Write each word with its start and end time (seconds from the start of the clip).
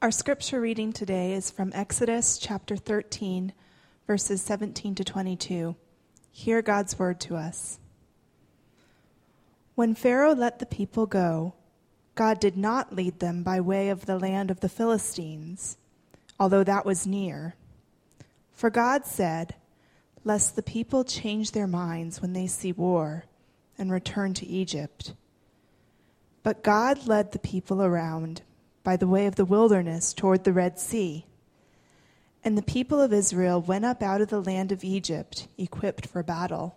Our 0.00 0.12
scripture 0.12 0.60
reading 0.60 0.92
today 0.92 1.32
is 1.32 1.50
from 1.50 1.72
Exodus 1.74 2.38
chapter 2.38 2.76
13, 2.76 3.52
verses 4.06 4.40
17 4.42 4.94
to 4.94 5.02
22. 5.02 5.74
Hear 6.30 6.62
God's 6.62 7.00
word 7.00 7.18
to 7.22 7.34
us. 7.34 7.80
When 9.74 9.96
Pharaoh 9.96 10.36
let 10.36 10.60
the 10.60 10.66
people 10.66 11.06
go, 11.06 11.54
God 12.14 12.38
did 12.38 12.56
not 12.56 12.94
lead 12.94 13.18
them 13.18 13.42
by 13.42 13.60
way 13.60 13.88
of 13.88 14.06
the 14.06 14.20
land 14.20 14.52
of 14.52 14.60
the 14.60 14.68
Philistines, 14.68 15.78
although 16.38 16.62
that 16.62 16.86
was 16.86 17.04
near. 17.04 17.56
For 18.52 18.70
God 18.70 19.04
said, 19.04 19.56
Lest 20.22 20.54
the 20.54 20.62
people 20.62 21.02
change 21.02 21.50
their 21.50 21.66
minds 21.66 22.22
when 22.22 22.34
they 22.34 22.46
see 22.46 22.70
war 22.70 23.24
and 23.76 23.90
return 23.90 24.32
to 24.34 24.46
Egypt. 24.46 25.14
But 26.44 26.62
God 26.62 27.08
led 27.08 27.32
the 27.32 27.40
people 27.40 27.82
around 27.82 28.42
by 28.82 28.96
the 28.96 29.06
way 29.06 29.26
of 29.26 29.36
the 29.36 29.44
wilderness 29.44 30.12
toward 30.12 30.44
the 30.44 30.52
Red 30.52 30.78
Sea. 30.78 31.26
And 32.44 32.56
the 32.56 32.62
people 32.62 33.00
of 33.00 33.12
Israel 33.12 33.60
went 33.60 33.84
up 33.84 34.02
out 34.02 34.20
of 34.20 34.28
the 34.28 34.40
land 34.40 34.72
of 34.72 34.84
Egypt, 34.84 35.48
equipped 35.58 36.06
for 36.06 36.22
battle. 36.22 36.76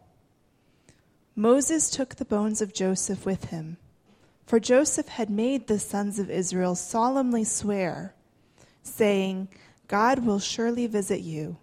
Moses 1.35 1.89
took 1.89 2.15
the 2.15 2.25
bones 2.25 2.61
of 2.61 2.73
Joseph 2.73 3.25
with 3.25 3.45
him, 3.45 3.77
for 4.45 4.59
Joseph 4.59 5.07
had 5.07 5.29
made 5.29 5.67
the 5.67 5.79
sons 5.79 6.19
of 6.19 6.29
Israel 6.29 6.75
solemnly 6.75 7.43
swear, 7.43 8.13
saying, 8.83 9.47
God 9.87 10.25
will 10.25 10.39
surely 10.39 10.87
visit 10.87 11.21
you, 11.21 11.57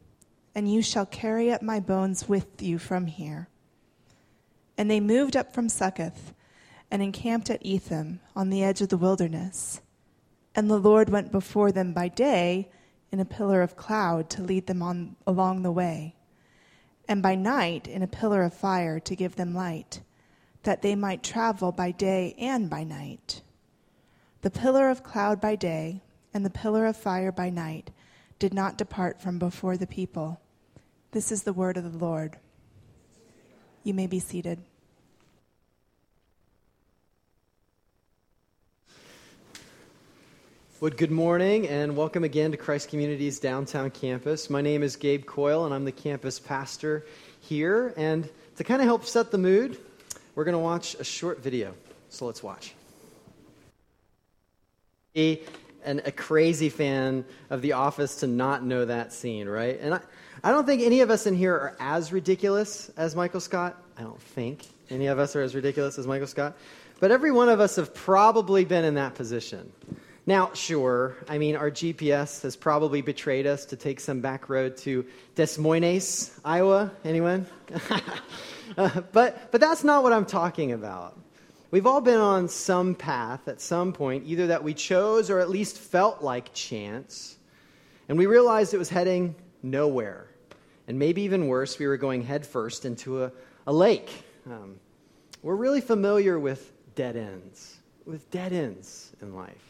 and 0.54 0.72
you 0.72 0.80
shall 0.80 1.06
carry 1.06 1.52
up 1.52 1.60
my 1.60 1.80
bones 1.80 2.28
with 2.28 2.62
you 2.62 2.78
from 2.78 3.06
here. 3.06 3.48
And 4.78 4.90
they 4.90 5.00
moved 5.00 5.36
up 5.36 5.52
from 5.52 5.68
Succoth 5.68 6.32
and 6.90 7.02
encamped 7.02 7.50
at 7.50 7.64
Etham 7.64 8.20
on 8.34 8.48
the 8.48 8.62
edge 8.62 8.80
of 8.80 8.88
the 8.88 8.96
wilderness. 8.96 9.80
And 10.58 10.68
the 10.68 10.76
Lord 10.76 11.08
went 11.08 11.30
before 11.30 11.70
them 11.70 11.92
by 11.92 12.08
day 12.08 12.68
in 13.12 13.20
a 13.20 13.24
pillar 13.24 13.62
of 13.62 13.76
cloud 13.76 14.28
to 14.30 14.42
lead 14.42 14.66
them 14.66 14.82
on 14.82 15.14
along 15.24 15.62
the 15.62 15.70
way, 15.70 16.16
and 17.06 17.22
by 17.22 17.36
night 17.36 17.86
in 17.86 18.02
a 18.02 18.08
pillar 18.08 18.42
of 18.42 18.54
fire 18.54 18.98
to 18.98 19.14
give 19.14 19.36
them 19.36 19.54
light, 19.54 20.00
that 20.64 20.82
they 20.82 20.96
might 20.96 21.22
travel 21.22 21.70
by 21.70 21.92
day 21.92 22.34
and 22.40 22.68
by 22.68 22.82
night. 22.82 23.40
The 24.42 24.50
pillar 24.50 24.90
of 24.90 25.04
cloud 25.04 25.40
by 25.40 25.54
day 25.54 26.02
and 26.34 26.44
the 26.44 26.50
pillar 26.50 26.86
of 26.86 26.96
fire 26.96 27.30
by 27.30 27.50
night 27.50 27.92
did 28.40 28.52
not 28.52 28.76
depart 28.76 29.22
from 29.22 29.38
before 29.38 29.76
the 29.76 29.86
people. 29.86 30.40
This 31.12 31.30
is 31.30 31.44
the 31.44 31.52
word 31.52 31.76
of 31.76 31.92
the 31.92 32.04
Lord. 32.04 32.36
You 33.84 33.94
may 33.94 34.08
be 34.08 34.18
seated. 34.18 34.58
Well, 40.80 40.92
good 40.92 41.10
morning 41.10 41.66
and 41.66 41.96
welcome 41.96 42.22
again 42.22 42.52
to 42.52 42.56
Christ 42.56 42.88
Community's 42.88 43.40
downtown 43.40 43.90
campus. 43.90 44.48
My 44.48 44.60
name 44.60 44.84
is 44.84 44.94
Gabe 44.94 45.26
Coyle 45.26 45.64
and 45.64 45.74
I'm 45.74 45.84
the 45.84 45.90
campus 45.90 46.38
pastor 46.38 47.04
here. 47.40 47.92
And 47.96 48.30
to 48.58 48.62
kind 48.62 48.80
of 48.80 48.86
help 48.86 49.04
set 49.04 49.32
the 49.32 49.38
mood, 49.38 49.76
we're 50.36 50.44
going 50.44 50.52
to 50.52 50.60
watch 50.60 50.94
a 50.94 51.02
short 51.02 51.42
video. 51.42 51.74
So 52.10 52.26
let's 52.26 52.44
watch. 52.44 52.74
A, 55.16 55.42
an, 55.84 56.00
a 56.04 56.12
crazy 56.12 56.68
fan 56.68 57.24
of 57.50 57.60
The 57.60 57.72
Office 57.72 58.14
to 58.20 58.28
not 58.28 58.64
know 58.64 58.84
that 58.84 59.12
scene, 59.12 59.48
right? 59.48 59.80
And 59.80 59.94
I, 59.94 60.00
I 60.44 60.52
don't 60.52 60.64
think 60.64 60.82
any 60.82 61.00
of 61.00 61.10
us 61.10 61.26
in 61.26 61.34
here 61.34 61.54
are 61.54 61.76
as 61.80 62.12
ridiculous 62.12 62.88
as 62.96 63.16
Michael 63.16 63.40
Scott. 63.40 63.82
I 63.98 64.02
don't 64.02 64.22
think 64.22 64.64
any 64.90 65.08
of 65.08 65.18
us 65.18 65.34
are 65.34 65.42
as 65.42 65.56
ridiculous 65.56 65.98
as 65.98 66.06
Michael 66.06 66.28
Scott. 66.28 66.56
But 67.00 67.10
every 67.10 67.32
one 67.32 67.48
of 67.48 67.58
us 67.58 67.74
have 67.74 67.92
probably 67.94 68.64
been 68.64 68.84
in 68.84 68.94
that 68.94 69.16
position. 69.16 69.72
Now, 70.28 70.50
sure, 70.52 71.16
I 71.26 71.38
mean, 71.38 71.56
our 71.56 71.70
GPS 71.70 72.42
has 72.42 72.54
probably 72.54 73.00
betrayed 73.00 73.46
us 73.46 73.64
to 73.64 73.76
take 73.76 73.98
some 73.98 74.20
back 74.20 74.50
road 74.50 74.76
to 74.76 75.06
Des 75.36 75.58
Moines, 75.58 76.38
Iowa. 76.44 76.92
Anyone? 77.02 77.46
uh, 78.76 79.00
but, 79.10 79.50
but 79.50 79.58
that's 79.58 79.84
not 79.84 80.02
what 80.02 80.12
I'm 80.12 80.26
talking 80.26 80.72
about. 80.72 81.18
We've 81.70 81.86
all 81.86 82.02
been 82.02 82.20
on 82.20 82.50
some 82.50 82.94
path 82.94 83.48
at 83.48 83.62
some 83.62 83.94
point, 83.94 84.24
either 84.26 84.48
that 84.48 84.62
we 84.62 84.74
chose 84.74 85.30
or 85.30 85.38
at 85.38 85.48
least 85.48 85.78
felt 85.78 86.20
like 86.20 86.52
chance, 86.52 87.38
and 88.10 88.18
we 88.18 88.26
realized 88.26 88.74
it 88.74 88.78
was 88.78 88.90
heading 88.90 89.34
nowhere. 89.62 90.28
And 90.88 90.98
maybe 90.98 91.22
even 91.22 91.46
worse, 91.46 91.78
we 91.78 91.86
were 91.86 91.96
going 91.96 92.20
headfirst 92.20 92.84
into 92.84 93.24
a, 93.24 93.32
a 93.66 93.72
lake. 93.72 94.10
Um, 94.44 94.78
we're 95.42 95.56
really 95.56 95.80
familiar 95.80 96.38
with 96.38 96.70
dead 96.96 97.16
ends, 97.16 97.78
with 98.04 98.30
dead 98.30 98.52
ends 98.52 99.10
in 99.22 99.34
life 99.34 99.67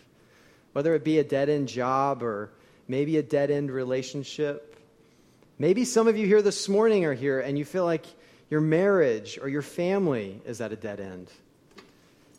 whether 0.72 0.94
it 0.94 1.04
be 1.04 1.18
a 1.18 1.24
dead 1.24 1.48
end 1.48 1.68
job 1.68 2.22
or 2.22 2.50
maybe 2.86 3.16
a 3.16 3.22
dead 3.22 3.50
end 3.50 3.70
relationship. 3.70 4.76
Maybe 5.58 5.84
some 5.84 6.08
of 6.08 6.16
you 6.16 6.26
here 6.26 6.42
this 6.42 6.68
morning 6.68 7.04
are 7.04 7.14
here 7.14 7.40
and 7.40 7.58
you 7.58 7.64
feel 7.64 7.84
like 7.84 8.06
your 8.50 8.60
marriage 8.60 9.38
or 9.40 9.48
your 9.48 9.62
family 9.62 10.40
is 10.46 10.60
at 10.60 10.72
a 10.72 10.76
dead 10.76 11.00
end. 11.00 11.30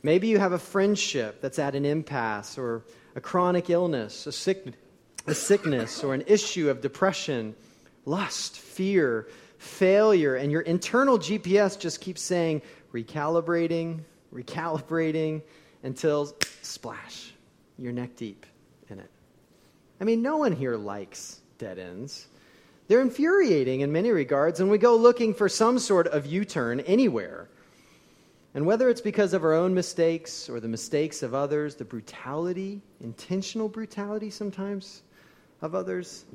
Maybe 0.01 0.27
you 0.27 0.39
have 0.39 0.53
a 0.53 0.59
friendship 0.59 1.41
that's 1.41 1.59
at 1.59 1.75
an 1.75 1.85
impasse 1.85 2.57
or 2.57 2.83
a 3.15 3.21
chronic 3.21 3.69
illness, 3.69 4.25
a, 4.27 4.31
sick, 4.31 4.65
a 5.27 5.35
sickness, 5.35 6.03
or 6.03 6.13
an 6.13 6.23
issue 6.25 6.69
of 6.69 6.81
depression, 6.81 7.53
lust, 8.05 8.57
fear, 8.57 9.27
failure, 9.57 10.35
and 10.35 10.51
your 10.51 10.61
internal 10.61 11.19
GPS 11.19 11.77
just 11.77 11.99
keeps 11.99 12.21
saying 12.21 12.61
recalibrating, 12.93 13.99
recalibrating 14.33 15.41
until 15.83 16.33
splash 16.61 17.33
you're 17.79 17.93
neck 17.93 18.15
deep 18.15 18.45
in 18.89 18.99
it. 18.99 19.09
I 20.01 20.03
mean, 20.03 20.21
no 20.21 20.37
one 20.37 20.51
here 20.51 20.75
likes 20.75 21.41
dead 21.57 21.79
ends. 21.79 22.27
They're 22.87 23.01
infuriating 23.01 23.81
in 23.81 23.91
many 23.91 24.11
regards, 24.11 24.59
and 24.59 24.69
we 24.69 24.77
go 24.77 24.95
looking 24.95 25.33
for 25.33 25.47
some 25.47 25.79
sort 25.79 26.07
of 26.07 26.25
U 26.25 26.43
turn 26.43 26.79
anywhere. 26.81 27.47
And 28.55 28.65
whether 28.65 28.89
it's 28.89 29.01
because 29.01 29.33
of 29.33 29.43
our 29.43 29.53
own 29.53 29.73
mistakes 29.73 30.49
or 30.49 30.59
the 30.59 30.67
mistakes 30.67 31.21
of 31.21 31.33
others, 31.33 31.75
the 31.75 31.85
brutality, 31.85 32.81
intentional 32.99 33.69
brutality 33.69 34.31
sometimes 34.31 35.03
of 35.61 35.75
others, 35.75 36.25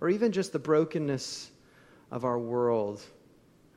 or 0.00 0.08
even 0.08 0.30
just 0.30 0.52
the 0.52 0.58
brokenness 0.58 1.50
of 2.12 2.24
our 2.24 2.38
world, 2.38 3.02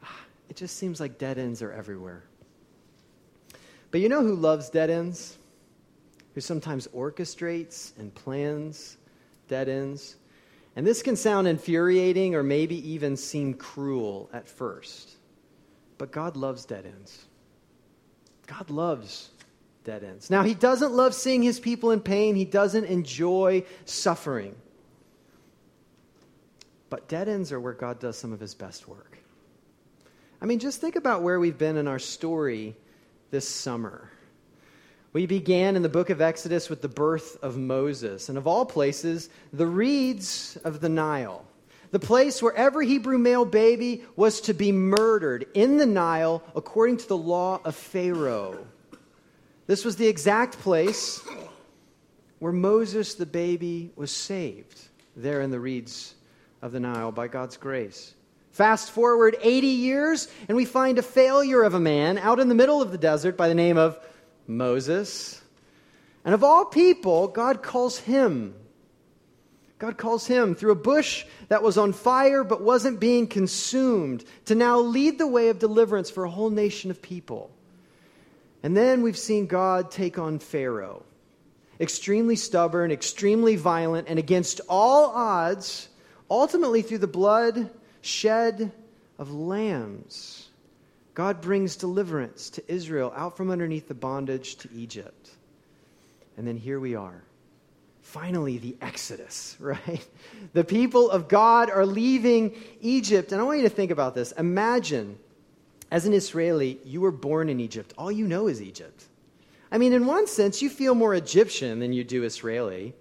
it 0.50 0.56
just 0.56 0.78
seems 0.78 1.00
like 1.00 1.18
dead 1.18 1.40
ends 1.40 1.62
are 1.62 1.72
everywhere. 1.72 2.24
But 3.90 4.02
you 4.02 4.10
know 4.10 4.22
who 4.22 4.36
loves 4.36 4.70
dead 4.70 4.90
ends? 4.90 5.38
Who 6.38 6.42
sometimes 6.42 6.88
orchestrates 6.90 7.98
and 7.98 8.14
plans 8.14 8.98
dead 9.48 9.68
ends. 9.68 10.18
And 10.76 10.86
this 10.86 11.02
can 11.02 11.16
sound 11.16 11.48
infuriating 11.48 12.36
or 12.36 12.44
maybe 12.44 12.92
even 12.92 13.18
seem 13.18 13.56
cruel 13.56 14.30
at 14.32 14.48
first. 14.48 15.16
But 15.98 16.12
God 16.12 16.38
loves 16.38 16.64
dead 16.64 16.86
ends. 16.86 17.26
God 18.46 18.70
loves 18.70 19.32
dead 19.84 20.04
ends. 20.04 20.30
Now, 20.30 20.44
He 20.44 20.54
doesn't 20.54 20.92
love 20.92 21.16
seeing 21.16 21.42
His 21.42 21.60
people 21.60 21.90
in 21.90 22.02
pain, 22.02 22.36
He 22.36 22.46
doesn't 22.46 22.86
enjoy 22.86 23.64
suffering. 23.86 24.54
But 26.92 27.08
dead 27.08 27.28
ends 27.28 27.52
are 27.52 27.60
where 27.60 27.74
God 27.74 27.98
does 28.00 28.16
some 28.16 28.32
of 28.32 28.40
His 28.40 28.54
best 28.54 28.88
work. 28.88 29.18
I 30.40 30.46
mean, 30.46 30.60
just 30.60 30.82
think 30.82 30.98
about 30.98 31.24
where 31.24 31.40
we've 31.40 31.58
been 31.58 31.78
in 31.78 31.88
our 31.88 31.98
story 31.98 32.76
this 33.32 33.50
summer. 33.50 34.12
We 35.14 35.26
began 35.26 35.76
in 35.76 35.82
the 35.82 35.90
book 35.90 36.10
of 36.10 36.22
Exodus 36.22 36.70
with 36.70 36.82
the 36.82 36.90
birth 36.90 37.38
of 37.42 37.58
Moses, 37.58 38.30
and 38.30 38.38
of 38.38 38.46
all 38.46 38.66
places, 38.66 39.30
the 39.54 39.66
reeds 39.66 40.58
of 40.64 40.82
the 40.82 40.90
Nile. 40.90 41.46
The 41.92 42.00
place 42.00 42.42
where 42.42 42.54
every 42.54 42.88
Hebrew 42.88 43.18
male 43.18 43.46
baby 43.46 44.04
was 44.18 44.42
to 44.42 44.54
be 44.54 44.74
murdered 44.74 45.48
in 45.54 45.78
the 45.78 45.86
Nile 45.86 46.44
according 46.56 46.98
to 46.98 47.08
the 47.08 47.18
law 47.18 47.62
of 47.64 47.76
Pharaoh. 47.76 48.68
This 49.68 49.86
was 49.86 49.96
the 49.96 50.08
exact 50.08 50.60
place 50.60 51.22
where 52.40 52.52
Moses, 52.52 53.16
the 53.16 53.26
baby, 53.26 53.92
was 53.96 54.12
saved, 54.12 54.80
there 55.16 55.42
in 55.42 55.50
the 55.50 55.60
reeds 55.60 56.16
of 56.62 56.74
the 56.74 56.80
Nile 56.80 57.12
by 57.12 57.28
God's 57.28 57.56
grace. 57.56 58.14
Fast 58.52 58.92
forward 58.92 59.38
80 59.42 59.68
years, 59.68 60.28
and 60.48 60.58
we 60.58 60.66
find 60.66 60.98
a 60.98 61.04
failure 61.04 61.64
of 61.64 61.74
a 61.74 61.80
man 61.80 62.18
out 62.18 62.40
in 62.40 62.50
the 62.50 62.56
middle 62.56 62.82
of 62.82 62.92
the 62.92 62.98
desert 62.98 63.38
by 63.38 63.48
the 63.48 63.56
name 63.56 63.78
of 63.78 64.00
Moses. 64.48 65.42
And 66.26 66.34
of 66.34 66.44
all 66.44 66.66
people, 66.66 67.28
God 67.28 67.62
calls 67.62 68.00
him. 68.00 68.56
God 69.80 69.98
calls 69.98 70.26
him 70.26 70.56
through 70.56 70.72
a 70.72 70.76
bush 70.76 71.26
that 71.50 71.62
was 71.62 71.78
on 71.78 71.94
fire 71.94 72.44
but 72.44 72.62
wasn't 72.62 73.00
being 73.00 73.28
consumed 73.28 74.24
to 74.46 74.56
now 74.56 74.80
lead 74.80 75.20
the 75.20 75.28
way 75.28 75.50
of 75.50 75.60
deliverance 75.60 76.10
for 76.10 76.24
a 76.24 76.30
whole 76.30 76.50
nation 76.50 76.90
of 76.90 77.02
people. 77.02 77.52
And 78.64 78.76
then 78.76 79.04
we've 79.04 79.18
seen 79.18 79.46
God 79.46 79.92
take 79.92 80.18
on 80.18 80.40
Pharaoh, 80.40 81.04
extremely 81.80 82.36
stubborn, 82.36 82.92
extremely 82.92 83.56
violent, 83.56 84.08
and 84.10 84.18
against 84.18 84.62
all 84.68 85.12
odds, 85.12 85.90
ultimately 86.30 86.82
through 86.82 86.98
the 86.98 87.08
blood 87.08 87.70
shed 88.02 88.72
of 89.20 89.32
lambs. 89.32 90.47
God 91.18 91.42
brings 91.42 91.76
deliverance 91.76 92.52
to 92.52 92.72
Israel 92.72 93.12
out 93.16 93.36
from 93.36 93.50
underneath 93.50 93.88
the 93.88 93.96
bondage 93.96 94.56
to 94.58 94.70
Egypt. 94.72 95.32
And 96.38 96.48
then 96.48 96.58
here 96.58 96.80
we 96.80 96.94
are. 96.94 97.24
finally 98.04 98.60
the 98.60 98.78
Exodus, 98.82 99.58
right? 99.60 100.08
The 100.54 100.64
people 100.64 101.10
of 101.10 101.28
God 101.28 101.72
are 101.72 101.88
leaving 101.88 102.54
Egypt. 102.82 103.32
And 103.32 103.42
I 103.42 103.44
want 103.46 103.58
you 103.58 103.64
to 103.64 103.76
think 103.76 103.90
about 103.90 104.14
this. 104.14 104.32
Imagine, 104.34 105.18
as 105.90 106.06
an 106.06 106.14
Israeli, 106.14 106.80
you 106.86 107.02
were 107.02 107.12
born 107.12 107.50
in 107.50 107.60
Egypt. 107.60 107.96
All 107.98 108.12
you 108.12 108.28
know 108.28 108.46
is 108.48 108.62
Egypt. 108.62 109.06
I 109.72 109.80
mean, 109.80 109.94
in 109.94 110.06
one 110.06 110.28
sense, 110.28 110.62
you 110.62 110.70
feel 110.70 110.94
more 110.94 111.16
Egyptian 111.16 111.80
than 111.80 111.94
you 111.94 112.04
do 112.04 112.26
Israeli. 112.26 112.94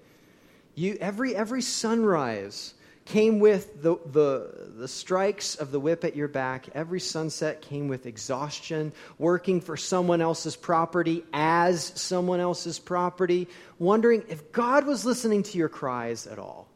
You, 0.75 0.97
every, 1.03 1.37
every 1.37 1.61
sunrise 1.61 2.73
came 3.07 3.39
with 3.39 3.83
the, 3.83 3.97
the, 4.07 4.71
the 4.77 4.89
strikes 4.89 5.55
of 5.55 5.71
the 5.71 5.81
whip 5.81 6.05
at 6.05 6.15
your 6.15 6.29
back. 6.29 6.69
Every 6.75 7.01
sunset 7.01 7.63
came 7.63 7.89
with 7.89 8.05
exhaustion, 8.05 8.93
working 9.17 9.61
for 9.61 9.77
someone 9.77 10.21
else's 10.21 10.57
property 10.57 11.25
as 11.33 11.93
someone 11.95 12.41
else's 12.41 12.79
property, 12.79 13.49
wondering 13.79 14.25
if 14.29 14.53
God 14.53 14.87
was 14.87 15.07
listening 15.07 15.45
to 15.45 15.59
your 15.59 15.69
cries 15.69 16.27
at 16.27 16.39
all. 16.39 16.69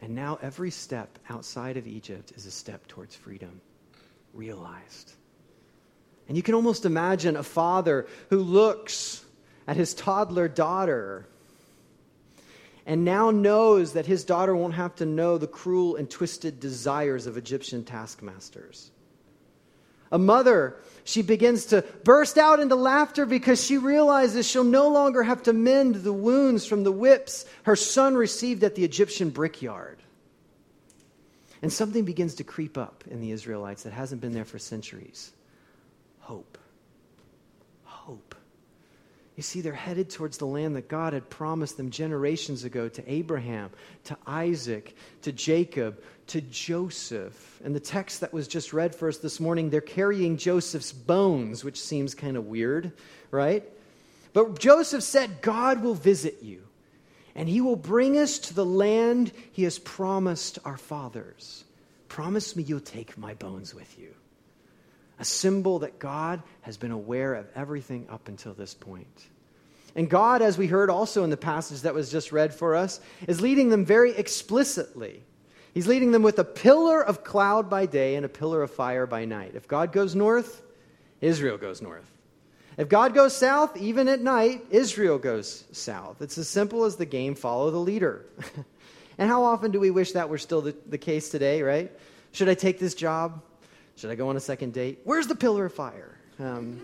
And 0.00 0.14
now 0.14 0.38
every 0.40 0.70
step 0.70 1.18
outside 1.28 1.76
of 1.76 1.86
Egypt 1.86 2.32
is 2.34 2.46
a 2.46 2.50
step 2.50 2.86
towards 2.86 3.14
freedom, 3.14 3.60
realized. 4.32 5.12
And 6.28 6.36
you 6.36 6.42
can 6.42 6.54
almost 6.54 6.86
imagine 6.86 7.36
a 7.36 7.42
father 7.42 8.06
who 8.30 8.38
looks 8.38 9.24
at 9.66 9.76
his 9.76 9.92
toddler 9.92 10.48
daughter 10.48 11.26
and 12.86 13.04
now 13.04 13.30
knows 13.30 13.92
that 13.92 14.06
his 14.06 14.24
daughter 14.24 14.54
won't 14.54 14.74
have 14.74 14.94
to 14.96 15.06
know 15.06 15.38
the 15.38 15.46
cruel 15.46 15.96
and 15.96 16.10
twisted 16.10 16.60
desires 16.60 17.26
of 17.26 17.36
Egyptian 17.36 17.84
taskmasters. 17.84 18.90
A 20.12 20.18
mother, 20.18 20.76
she 21.04 21.22
begins 21.22 21.66
to 21.66 21.82
burst 22.02 22.36
out 22.36 22.58
into 22.58 22.74
laughter 22.74 23.26
because 23.26 23.64
she 23.64 23.78
realizes 23.78 24.46
she'll 24.46 24.64
no 24.64 24.88
longer 24.88 25.22
have 25.22 25.44
to 25.44 25.52
mend 25.52 25.96
the 25.96 26.12
wounds 26.12 26.66
from 26.66 26.82
the 26.82 26.92
whips 26.92 27.44
her 27.62 27.76
son 27.76 28.16
received 28.16 28.64
at 28.64 28.74
the 28.74 28.84
Egyptian 28.84 29.30
brickyard. 29.30 29.98
And 31.62 31.72
something 31.72 32.04
begins 32.04 32.36
to 32.36 32.44
creep 32.44 32.76
up 32.76 33.04
in 33.08 33.20
the 33.20 33.30
Israelites 33.30 33.84
that 33.84 33.92
hasn't 33.92 34.20
been 34.20 34.32
there 34.32 34.44
for 34.44 34.58
centuries 34.58 35.32
hope. 36.20 36.58
You 39.40 39.42
see, 39.42 39.62
they're 39.62 39.72
headed 39.72 40.10
towards 40.10 40.36
the 40.36 40.44
land 40.44 40.76
that 40.76 40.86
God 40.86 41.14
had 41.14 41.30
promised 41.30 41.78
them 41.78 41.88
generations 41.88 42.64
ago 42.64 42.90
to 42.90 43.10
Abraham, 43.10 43.70
to 44.04 44.18
Isaac, 44.26 44.94
to 45.22 45.32
Jacob, 45.32 45.98
to 46.26 46.42
Joseph. 46.42 47.58
And 47.64 47.74
the 47.74 47.80
text 47.80 48.20
that 48.20 48.34
was 48.34 48.46
just 48.46 48.74
read 48.74 48.94
for 48.94 49.08
us 49.08 49.16
this 49.16 49.40
morning, 49.40 49.70
they're 49.70 49.80
carrying 49.80 50.36
Joseph's 50.36 50.92
bones, 50.92 51.64
which 51.64 51.80
seems 51.80 52.14
kind 52.14 52.36
of 52.36 52.48
weird, 52.48 52.92
right? 53.30 53.64
But 54.34 54.58
Joseph 54.58 55.04
said, 55.04 55.40
God 55.40 55.82
will 55.82 55.94
visit 55.94 56.42
you, 56.42 56.62
and 57.34 57.48
he 57.48 57.62
will 57.62 57.76
bring 57.76 58.18
us 58.18 58.40
to 58.40 58.52
the 58.52 58.66
land 58.66 59.32
he 59.52 59.62
has 59.62 59.78
promised 59.78 60.58
our 60.66 60.76
fathers. 60.76 61.64
Promise 62.08 62.56
me 62.56 62.62
you'll 62.62 62.80
take 62.80 63.16
my 63.16 63.32
bones 63.32 63.74
with 63.74 63.98
you 63.98 64.14
a 65.20 65.24
symbol 65.24 65.80
that 65.80 65.98
God 65.98 66.42
has 66.62 66.78
been 66.78 66.90
aware 66.90 67.34
of 67.34 67.46
everything 67.54 68.06
up 68.10 68.26
until 68.28 68.54
this 68.54 68.72
point. 68.74 69.28
And 69.94 70.08
God, 70.08 70.40
as 70.40 70.56
we 70.56 70.66
heard 70.66 70.88
also 70.88 71.24
in 71.24 71.30
the 71.30 71.36
passage 71.36 71.82
that 71.82 71.94
was 71.94 72.10
just 72.10 72.32
read 72.32 72.54
for 72.54 72.74
us, 72.74 73.00
is 73.28 73.40
leading 73.40 73.68
them 73.68 73.84
very 73.84 74.12
explicitly. 74.12 75.22
He's 75.74 75.86
leading 75.86 76.12
them 76.12 76.22
with 76.22 76.38
a 76.38 76.44
pillar 76.44 77.04
of 77.04 77.22
cloud 77.22 77.68
by 77.68 77.86
day 77.86 78.16
and 78.16 78.24
a 78.24 78.30
pillar 78.30 78.62
of 78.62 78.70
fire 78.70 79.06
by 79.06 79.26
night. 79.26 79.52
If 79.54 79.68
God 79.68 79.92
goes 79.92 80.14
north, 80.14 80.62
Israel 81.20 81.58
goes 81.58 81.82
north. 81.82 82.10
If 82.78 82.88
God 82.88 83.12
goes 83.12 83.36
south, 83.36 83.76
even 83.76 84.08
at 84.08 84.22
night, 84.22 84.64
Israel 84.70 85.18
goes 85.18 85.64
south. 85.72 86.22
It's 86.22 86.38
as 86.38 86.48
simple 86.48 86.84
as 86.84 86.96
the 86.96 87.04
game 87.04 87.34
follow 87.34 87.70
the 87.70 87.78
leader. 87.78 88.24
and 89.18 89.28
how 89.28 89.44
often 89.44 89.70
do 89.70 89.80
we 89.80 89.90
wish 89.90 90.12
that 90.12 90.30
were 90.30 90.38
still 90.38 90.62
the, 90.62 90.74
the 90.86 90.98
case 90.98 91.28
today, 91.28 91.62
right? 91.62 91.92
Should 92.32 92.48
I 92.48 92.54
take 92.54 92.78
this 92.78 92.94
job? 92.94 93.42
Should 94.00 94.08
I 94.08 94.14
go 94.14 94.30
on 94.30 94.36
a 94.38 94.40
second 94.40 94.72
date? 94.72 95.00
Where's 95.04 95.26
the 95.26 95.34
pillar 95.34 95.66
of 95.66 95.74
fire? 95.74 96.16
Um, 96.38 96.80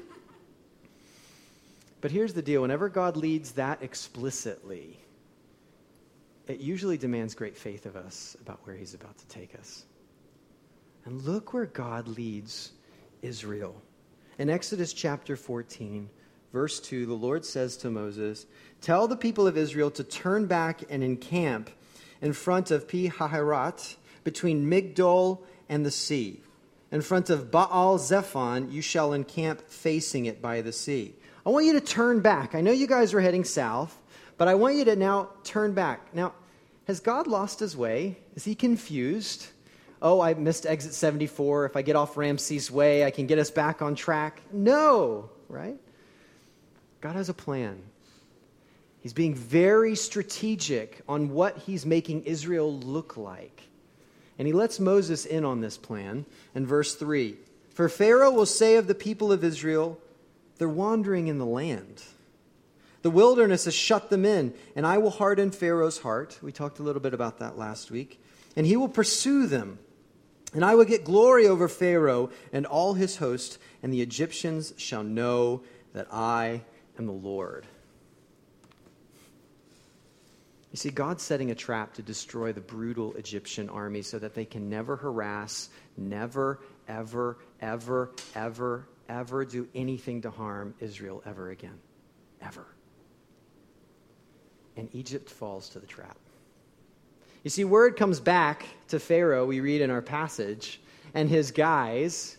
but 2.03 2.11
here's 2.11 2.35
the 2.35 2.43
deal 2.43 2.61
whenever 2.61 2.91
God 2.91 3.17
leads 3.17 3.53
that 3.53 3.83
explicitly, 3.83 4.99
it 6.47 6.61
usually 6.61 6.99
demands 6.99 7.35
great 7.35 7.57
faith 7.57 7.87
of 7.87 7.97
us 7.97 8.37
about 8.43 8.61
where 8.65 8.77
he's 8.77 8.93
about 8.93 9.17
to 9.17 9.27
take 9.29 9.55
us. 9.55 9.87
And 11.07 11.23
look 11.23 11.55
where 11.55 11.65
God 11.65 12.07
leads 12.07 12.73
Israel. 13.23 13.81
In 14.37 14.51
Exodus 14.51 14.93
chapter 14.93 15.37
14, 15.37 16.11
verse 16.53 16.81
2, 16.81 17.07
the 17.07 17.15
Lord 17.15 17.47
says 17.47 17.79
to 17.79 17.91
Moses, 17.91 18.45
Tell 18.83 19.09
the 19.09 19.17
people 19.17 19.47
of 19.47 19.57
Israel 19.57 19.91
to 19.93 20.05
turn 20.05 20.45
back 20.45 20.83
and 20.91 21.03
encamp 21.03 21.71
in 22.21 22.35
front 22.35 22.71
of 22.71 22.87
Pi 22.87 23.09
Hahiroth 23.09 23.97
between 24.23 24.71
Migdol 24.71 25.39
and 25.71 25.87
the 25.87 25.91
sea. 25.91 26.43
In 26.96 27.02
front 27.02 27.28
of 27.28 27.50
Baal 27.50 27.98
Zephon, 27.98 28.72
you 28.72 28.81
shall 28.81 29.12
encamp 29.12 29.60
facing 29.69 30.25
it 30.25 30.40
by 30.40 30.62
the 30.62 30.72
sea. 30.72 31.14
I 31.44 31.50
want 31.50 31.66
you 31.66 31.75
to 31.75 31.81
turn 31.82 32.20
back. 32.20 32.54
I 32.54 32.62
know 32.62 32.72
you 32.72 32.87
guys 32.87 33.12
are 33.12 33.20
heading 33.20 33.44
south, 33.44 33.94
but 34.38 34.48
I 34.48 34.54
want 34.54 34.76
you 34.76 34.87
to 34.87 34.96
now 34.96 35.28
turn 35.44 35.75
back. 35.75 36.14
Now, 36.14 36.32
has 36.87 37.00
God 37.00 37.26
lost 37.26 37.60
his 37.60 37.76
way? 37.76 38.16
Is 38.34 38.44
he 38.44 38.54
confused? 38.54 39.46
Oh, 40.00 40.22
I 40.22 40.32
missed 40.32 40.64
exit 40.64 40.94
74. 40.94 41.66
If 41.66 41.76
I 41.76 41.82
get 41.82 41.96
off 41.96 42.16
Ramses 42.16 42.70
Way, 42.70 43.04
I 43.04 43.10
can 43.10 43.26
get 43.26 43.38
us 43.38 43.50
back 43.50 43.82
on 43.82 43.94
track. 43.94 44.40
No, 44.50 45.28
right? 45.50 45.76
God 47.02 47.14
has 47.14 47.28
a 47.28 47.34
plan. 47.34 47.78
He's 49.02 49.12
being 49.12 49.34
very 49.34 49.96
strategic 49.96 51.02
on 51.06 51.28
what 51.28 51.58
he's 51.58 51.84
making 51.84 52.22
Israel 52.22 52.72
look 52.72 53.19
like. 53.19 53.69
And 54.38 54.47
he 54.47 54.53
lets 54.53 54.79
Moses 54.79 55.25
in 55.25 55.44
on 55.44 55.61
this 55.61 55.79
plan 55.79 56.27
in 56.55 56.67
verse 56.67 56.94
3. 56.94 57.37
For 57.71 57.88
Pharaoh 57.88 58.31
will 58.31 58.47
say 58.47 58.77
of 58.77 58.87
the 58.87 58.94
people 58.94 59.33
of 59.33 59.44
Israel, 59.44 59.99
they're 60.59 60.69
wandering 60.69 61.29
in 61.29 61.38
the 61.38 61.47
land. 61.47 62.03
The 63.03 63.11
wilderness 63.11 63.67
has 63.67 63.75
shut 63.75 64.11
them 64.11 64.25
in, 64.25 64.53
and 64.75 64.87
I 64.87 64.99
will 64.99 65.11
harden 65.11 65.50
Pharaoh's 65.50 65.99
heart. 65.99 66.38
We 66.43 66.53
talked 66.53 66.79
a 66.79 66.83
little 66.83 67.03
bit 67.03 67.15
about 67.15 67.38
that 67.38 67.56
last 67.56 67.91
week. 67.91 68.21
And 68.56 68.67
he 68.67 68.77
will 68.77 68.88
pursue 68.88 69.47
them. 69.47 69.79
And 70.55 70.65
I 70.65 70.75
will 70.75 70.85
get 70.85 71.05
glory 71.05 71.47
over 71.47 71.69
Pharaoh 71.69 72.31
and 72.53 72.67
all 72.67 72.94
his 72.94 73.19
host, 73.19 73.59
and 73.82 73.93
the 73.93 74.00
Egyptians 74.00 74.73
shall 74.77 75.05
know 75.05 75.62
that 75.93 76.09
I 76.11 76.62
am 76.99 77.06
the 77.06 77.13
Lord. 77.13 77.67
You 80.73 80.77
see, 80.77 80.91
God's 80.91 81.23
setting 81.23 81.51
a 81.51 81.55
trap 81.55 81.94
to 81.94 82.03
destroy 82.03 82.53
the 82.53 82.61
brutal 82.61 83.15
Egyptian 83.15 83.69
army 83.69 84.03
so 84.03 84.19
that 84.19 84.35
they 84.35 84.44
can 84.44 84.69
never 84.69 84.96
harass, 84.96 85.70
never, 85.96 86.61
ever, 86.89 87.39
ever, 87.61 88.11
ever, 88.35 88.89
ever 89.08 89.44
do 89.44 89.69
anything 89.75 90.23
to 90.23 90.31
harm 90.31 90.75
Israel 90.81 91.23
ever 91.25 91.51
again. 91.51 91.79
Ever. 92.43 92.67
And 94.77 94.89
Egypt 94.93 95.31
falls 95.31 95.69
to 95.70 95.79
the 95.79 95.87
trap. 95.87 96.19
You 97.44 97.51
see, 97.51 97.65
word 97.65 97.96
comes 97.96 98.19
back 98.19 98.67
to 98.89 98.99
Pharaoh, 98.99 99.46
we 99.46 99.61
read 99.61 99.81
in 99.81 99.89
our 99.89 100.03
passage, 100.03 100.81
and 101.15 101.29
his 101.29 101.53
guys 101.53 102.37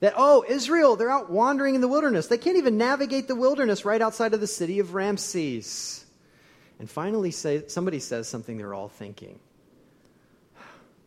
that, 0.00 0.14
oh, 0.16 0.42
Israel, 0.48 0.96
they're 0.96 1.10
out 1.10 1.30
wandering 1.30 1.74
in 1.74 1.82
the 1.82 1.88
wilderness. 1.88 2.26
They 2.26 2.38
can't 2.38 2.56
even 2.56 2.78
navigate 2.78 3.28
the 3.28 3.34
wilderness 3.34 3.84
right 3.84 4.00
outside 4.00 4.32
of 4.32 4.40
the 4.40 4.46
city 4.46 4.78
of 4.78 4.94
Ramses. 4.94 6.05
And 6.78 6.90
finally, 6.90 7.30
say, 7.30 7.66
somebody 7.68 8.00
says 8.00 8.28
something 8.28 8.58
they're 8.58 8.74
all 8.74 8.88
thinking 8.88 9.38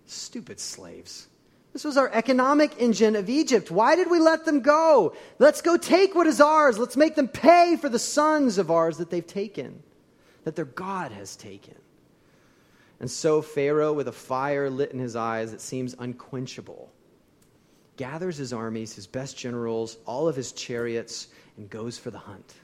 Stupid 0.09 0.59
slaves. 0.59 1.27
This 1.71 1.83
was 1.83 1.95
our 1.95 2.09
economic 2.11 2.81
engine 2.81 3.15
of 3.15 3.29
Egypt. 3.29 3.69
Why 3.69 3.95
did 3.95 4.09
we 4.09 4.19
let 4.19 4.43
them 4.43 4.61
go? 4.61 5.15
Let's 5.37 5.61
go 5.61 5.77
take 5.77 6.15
what 6.15 6.25
is 6.25 6.41
ours. 6.41 6.79
Let's 6.79 6.97
make 6.97 7.13
them 7.13 7.27
pay 7.27 7.77
for 7.79 7.89
the 7.89 7.99
sons 7.99 8.57
of 8.57 8.71
ours 8.71 8.97
that 8.97 9.11
they've 9.11 9.25
taken, 9.25 9.83
that 10.45 10.55
their 10.55 10.65
God 10.65 11.11
has 11.11 11.35
taken. 11.35 11.75
And 12.99 13.09
so 13.09 13.43
Pharaoh, 13.43 13.93
with 13.93 14.07
a 14.07 14.11
fire 14.11 14.67
lit 14.67 14.91
in 14.91 14.99
his 14.99 15.15
eyes 15.15 15.51
that 15.51 15.61
seems 15.61 15.95
unquenchable, 15.99 16.91
gathers 17.97 18.37
his 18.37 18.51
armies, 18.51 18.95
his 18.95 19.05
best 19.05 19.37
generals, 19.37 19.97
all 20.07 20.27
of 20.27 20.35
his 20.35 20.53
chariots, 20.53 21.27
and 21.55 21.69
goes 21.69 21.99
for 21.99 22.09
the 22.09 22.17
hunt. 22.17 22.55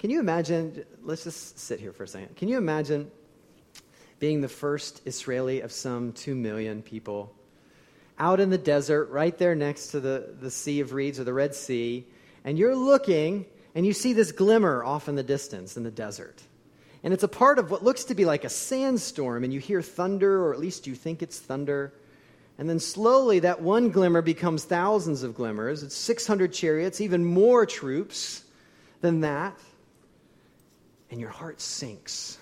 Can 0.00 0.08
you 0.08 0.18
imagine? 0.18 0.82
Let's 1.02 1.24
just 1.24 1.58
sit 1.58 1.78
here 1.78 1.92
for 1.92 2.04
a 2.04 2.08
second. 2.08 2.34
Can 2.34 2.48
you 2.48 2.56
imagine 2.56 3.10
being 4.18 4.40
the 4.40 4.48
first 4.48 5.02
Israeli 5.04 5.60
of 5.60 5.72
some 5.72 6.14
two 6.14 6.34
million 6.34 6.80
people 6.80 7.34
out 8.18 8.40
in 8.40 8.48
the 8.48 8.56
desert, 8.56 9.10
right 9.10 9.36
there 9.36 9.54
next 9.54 9.88
to 9.88 10.00
the, 10.00 10.34
the 10.40 10.50
Sea 10.50 10.80
of 10.80 10.94
Reeds 10.94 11.20
or 11.20 11.24
the 11.24 11.34
Red 11.34 11.54
Sea, 11.54 12.06
and 12.44 12.58
you're 12.58 12.74
looking 12.74 13.44
and 13.74 13.84
you 13.84 13.92
see 13.92 14.14
this 14.14 14.32
glimmer 14.32 14.82
off 14.82 15.06
in 15.06 15.16
the 15.16 15.22
distance 15.22 15.76
in 15.76 15.82
the 15.82 15.90
desert? 15.90 16.42
And 17.04 17.12
it's 17.12 17.22
a 17.22 17.28
part 17.28 17.58
of 17.58 17.70
what 17.70 17.84
looks 17.84 18.04
to 18.04 18.14
be 18.14 18.24
like 18.24 18.44
a 18.44 18.48
sandstorm, 18.48 19.44
and 19.44 19.52
you 19.52 19.60
hear 19.60 19.82
thunder, 19.82 20.42
or 20.42 20.54
at 20.54 20.60
least 20.60 20.86
you 20.86 20.94
think 20.94 21.22
it's 21.22 21.38
thunder. 21.38 21.92
And 22.56 22.70
then 22.70 22.80
slowly 22.80 23.40
that 23.40 23.60
one 23.60 23.90
glimmer 23.90 24.22
becomes 24.22 24.64
thousands 24.64 25.22
of 25.22 25.34
glimmers. 25.34 25.82
It's 25.82 25.94
600 25.94 26.54
chariots, 26.54 27.02
even 27.02 27.22
more 27.22 27.66
troops 27.66 28.44
than 29.02 29.20
that. 29.20 29.58
And 31.10 31.20
your 31.20 31.30
heart 31.30 31.60
sinks 31.60 32.38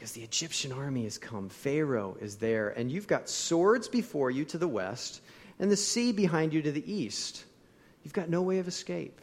because 0.00 0.12
the 0.12 0.22
Egyptian 0.22 0.72
army 0.72 1.04
has 1.04 1.18
come. 1.18 1.50
Pharaoh 1.50 2.16
is 2.20 2.36
there, 2.36 2.70
and 2.70 2.90
you've 2.90 3.06
got 3.06 3.28
swords 3.28 3.86
before 3.86 4.30
you 4.30 4.46
to 4.46 4.56
the 4.56 4.66
west 4.66 5.20
and 5.58 5.70
the 5.70 5.76
sea 5.76 6.10
behind 6.10 6.54
you 6.54 6.62
to 6.62 6.72
the 6.72 6.90
east. 6.90 7.44
You've 8.02 8.14
got 8.14 8.30
no 8.30 8.40
way 8.40 8.60
of 8.60 8.66
escape. 8.66 9.20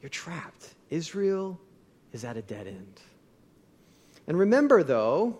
You're 0.00 0.10
trapped. 0.10 0.74
Israel 0.90 1.60
is 2.12 2.24
at 2.24 2.36
a 2.36 2.42
dead 2.42 2.68
end. 2.68 3.00
And 4.28 4.38
remember, 4.38 4.84
though, 4.84 5.38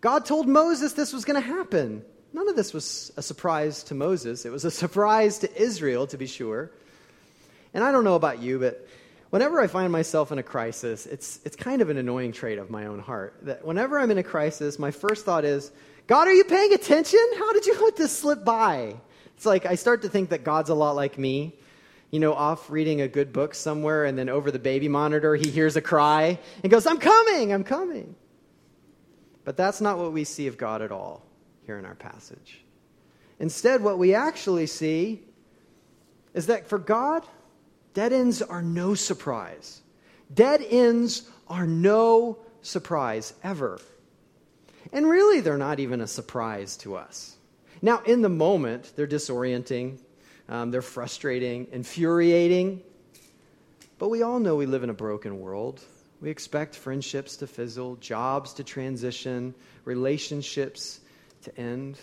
God 0.00 0.24
told 0.24 0.48
Moses 0.48 0.94
this 0.94 1.12
was 1.12 1.26
going 1.26 1.40
to 1.40 1.46
happen. 1.46 2.02
None 2.32 2.48
of 2.48 2.56
this 2.56 2.72
was 2.72 3.12
a 3.18 3.22
surprise 3.22 3.82
to 3.84 3.94
Moses. 3.94 4.46
It 4.46 4.50
was 4.50 4.64
a 4.64 4.70
surprise 4.82 5.40
to 5.40 5.62
Israel, 5.62 6.06
to 6.06 6.16
be 6.16 6.26
sure. 6.26 6.70
And 7.74 7.84
I 7.84 7.92
don't 7.92 8.04
know 8.04 8.16
about 8.16 8.40
you, 8.40 8.58
but 8.58 8.88
whenever 9.32 9.62
I 9.62 9.66
find 9.66 9.90
myself 9.90 10.30
in 10.30 10.38
a 10.38 10.42
crisis, 10.42 11.06
it's, 11.06 11.40
it's 11.42 11.56
kind 11.56 11.80
of 11.80 11.88
an 11.88 11.96
annoying 11.96 12.32
trait 12.32 12.58
of 12.58 12.68
my 12.68 12.84
own 12.84 12.98
heart. 12.98 13.38
That 13.42 13.64
whenever 13.64 13.98
I'm 13.98 14.10
in 14.10 14.18
a 14.18 14.22
crisis, 14.22 14.78
my 14.78 14.90
first 14.90 15.24
thought 15.24 15.46
is, 15.46 15.72
God, 16.06 16.28
are 16.28 16.34
you 16.34 16.44
paying 16.44 16.74
attention? 16.74 17.18
How 17.38 17.50
did 17.54 17.64
you 17.64 17.80
let 17.82 17.96
this 17.96 18.14
slip 18.14 18.44
by? 18.44 18.94
It's 19.34 19.46
like 19.46 19.64
I 19.64 19.76
start 19.76 20.02
to 20.02 20.10
think 20.10 20.28
that 20.30 20.44
God's 20.44 20.68
a 20.68 20.74
lot 20.74 20.96
like 20.96 21.16
me. 21.16 21.56
You 22.10 22.20
know, 22.20 22.34
off 22.34 22.70
reading 22.70 23.00
a 23.00 23.08
good 23.08 23.32
book 23.32 23.54
somewhere, 23.54 24.04
and 24.04 24.18
then 24.18 24.28
over 24.28 24.50
the 24.50 24.58
baby 24.58 24.86
monitor, 24.86 25.34
he 25.34 25.48
hears 25.48 25.76
a 25.76 25.80
cry 25.80 26.38
and 26.62 26.70
goes, 26.70 26.86
I'm 26.86 26.98
coming, 26.98 27.54
I'm 27.54 27.64
coming. 27.64 28.14
But 29.46 29.56
that's 29.56 29.80
not 29.80 29.96
what 29.96 30.12
we 30.12 30.24
see 30.24 30.46
of 30.46 30.58
God 30.58 30.82
at 30.82 30.92
all 30.92 31.24
here 31.64 31.78
in 31.78 31.86
our 31.86 31.94
passage. 31.94 32.62
Instead, 33.40 33.82
what 33.82 33.98
we 33.98 34.14
actually 34.14 34.66
see 34.66 35.22
is 36.34 36.48
that 36.48 36.68
for 36.68 36.78
God, 36.78 37.24
dead 37.94 38.12
ends 38.12 38.42
are 38.42 38.62
no 38.62 38.94
surprise. 38.94 39.82
Dead 40.32 40.64
ends 40.68 41.28
are 41.48 41.66
no 41.66 42.38
surprise 42.62 43.34
ever. 43.42 43.80
And 44.92 45.08
really, 45.08 45.40
they're 45.40 45.58
not 45.58 45.80
even 45.80 46.00
a 46.00 46.06
surprise 46.06 46.76
to 46.78 46.96
us. 46.96 47.36
Now, 47.80 48.00
in 48.00 48.22
the 48.22 48.28
moment, 48.28 48.92
they're 48.96 49.06
disorienting, 49.06 49.98
um, 50.48 50.70
they're 50.70 50.82
frustrating, 50.82 51.66
infuriating. 51.72 52.82
But 53.98 54.08
we 54.08 54.22
all 54.22 54.40
know 54.40 54.56
we 54.56 54.66
live 54.66 54.82
in 54.82 54.90
a 54.90 54.94
broken 54.94 55.40
world. 55.40 55.80
We 56.20 56.30
expect 56.30 56.76
friendships 56.76 57.36
to 57.38 57.46
fizzle, 57.46 57.96
jobs 57.96 58.52
to 58.54 58.64
transition, 58.64 59.54
relationships 59.84 61.00
to 61.42 61.58
end. 61.58 61.98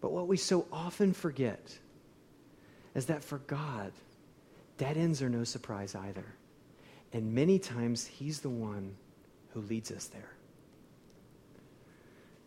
But 0.00 0.12
what 0.12 0.28
we 0.28 0.36
so 0.36 0.66
often 0.72 1.12
forget 1.12 1.78
is 2.94 3.06
that 3.06 3.24
for 3.24 3.38
God, 3.38 3.92
dead 4.82 4.96
ends 4.96 5.22
are 5.22 5.28
no 5.28 5.44
surprise 5.44 5.94
either. 5.94 6.24
And 7.12 7.34
many 7.34 7.60
times, 7.60 8.04
He's 8.04 8.40
the 8.40 8.50
one 8.50 8.96
who 9.50 9.60
leads 9.60 9.92
us 9.92 10.06
there. 10.06 10.32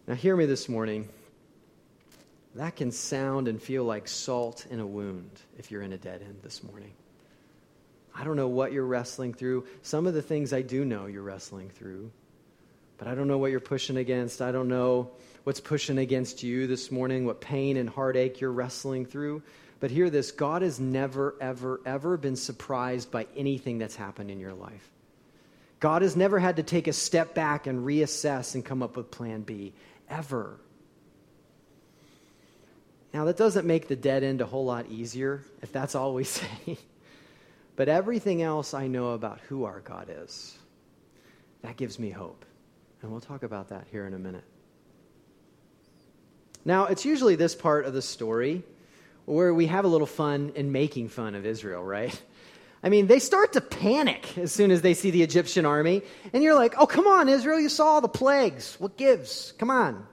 Now, 0.05 0.15
hear 0.15 0.35
me 0.35 0.45
this 0.45 0.67
morning. 0.67 1.07
That 2.55 2.75
can 2.75 2.91
sound 2.91 3.47
and 3.47 3.61
feel 3.61 3.85
like 3.85 4.09
salt 4.09 4.65
in 4.69 4.81
a 4.81 4.85
wound 4.85 5.31
if 5.57 5.71
you're 5.71 5.81
in 5.81 5.93
a 5.93 5.97
dead 5.97 6.23
end 6.23 6.39
this 6.43 6.61
morning. 6.61 6.91
I 8.13 8.25
don't 8.25 8.35
know 8.35 8.49
what 8.49 8.73
you're 8.73 8.85
wrestling 8.85 9.33
through. 9.33 9.65
Some 9.81 10.05
of 10.05 10.13
the 10.13 10.21
things 10.21 10.51
I 10.51 10.61
do 10.61 10.83
know 10.83 11.05
you're 11.05 11.23
wrestling 11.23 11.69
through, 11.69 12.11
but 12.97 13.07
I 13.07 13.15
don't 13.15 13.29
know 13.29 13.37
what 13.37 13.51
you're 13.51 13.61
pushing 13.61 13.95
against. 13.95 14.41
I 14.41 14.51
don't 14.51 14.67
know 14.67 15.09
what's 15.45 15.61
pushing 15.61 15.99
against 15.99 16.43
you 16.43 16.67
this 16.67 16.91
morning, 16.91 17.25
what 17.25 17.39
pain 17.39 17.77
and 17.77 17.89
heartache 17.89 18.41
you're 18.41 18.51
wrestling 18.51 19.05
through. 19.05 19.41
But 19.79 19.91
hear 19.91 20.09
this 20.09 20.31
God 20.31 20.61
has 20.61 20.79
never, 20.79 21.35
ever, 21.41 21.81
ever 21.85 22.17
been 22.17 22.35
surprised 22.35 23.11
by 23.11 23.27
anything 23.35 23.77
that's 23.77 23.95
happened 23.95 24.31
in 24.31 24.39
your 24.39 24.53
life. 24.53 24.89
God 25.79 26.01
has 26.01 26.15
never 26.15 26.39
had 26.39 26.55
to 26.55 26.63
take 26.63 26.87
a 26.87 26.93
step 26.93 27.35
back 27.35 27.67
and 27.67 27.85
reassess 27.85 28.55
and 28.55 28.63
come 28.63 28.81
up 28.81 28.95
with 28.97 29.11
plan 29.11 29.41
B 29.41 29.73
ever. 30.09 30.59
Now, 33.13 33.25
that 33.25 33.37
doesn't 33.37 33.65
make 33.65 33.87
the 33.87 33.95
dead 33.95 34.23
end 34.23 34.41
a 34.41 34.45
whole 34.45 34.65
lot 34.65 34.87
easier 34.89 35.43
if 35.61 35.71
that's 35.71 35.95
all 35.95 36.13
we 36.13 36.23
say. 36.25 36.77
but 37.75 37.87
everything 37.89 38.41
else 38.41 38.73
I 38.73 38.87
know 38.87 39.11
about 39.11 39.39
who 39.47 39.65
our 39.65 39.81
God 39.81 40.09
is, 40.09 40.57
that 41.61 41.77
gives 41.77 41.99
me 41.99 42.09
hope. 42.09 42.45
And 43.01 43.11
we'll 43.11 43.21
talk 43.21 43.43
about 43.43 43.69
that 43.69 43.85
here 43.91 44.07
in 44.07 44.13
a 44.13 44.19
minute. 44.19 44.43
Now, 46.65 46.85
it's 46.87 47.05
usually 47.05 47.35
this 47.35 47.53
part 47.53 47.85
of 47.85 47.93
the 47.93 48.01
story 48.01 48.63
where 49.25 49.53
we 49.53 49.67
have 49.67 49.85
a 49.85 49.87
little 49.87 50.07
fun 50.07 50.51
in 50.55 50.71
making 50.71 51.09
fun 51.09 51.35
of 51.35 51.45
Israel, 51.45 51.83
right? 51.83 52.19
I 52.83 52.89
mean, 52.89 53.07
they 53.07 53.19
start 53.19 53.53
to 53.53 53.61
panic 53.61 54.37
as 54.37 54.51
soon 54.51 54.69
as 54.69 54.81
they 54.81 54.93
see 54.93 55.09
the 55.09 55.23
Egyptian 55.23 55.65
army. 55.65 56.03
And 56.33 56.43
you're 56.43 56.53
like, 56.53 56.75
oh, 56.77 56.85
come 56.85 57.07
on, 57.07 57.27
Israel, 57.29 57.59
you 57.59 57.69
saw 57.69 57.99
the 57.99 58.07
plagues. 58.07 58.75
What 58.79 58.95
gives? 58.95 59.53
Come 59.57 59.71
on. 59.71 60.05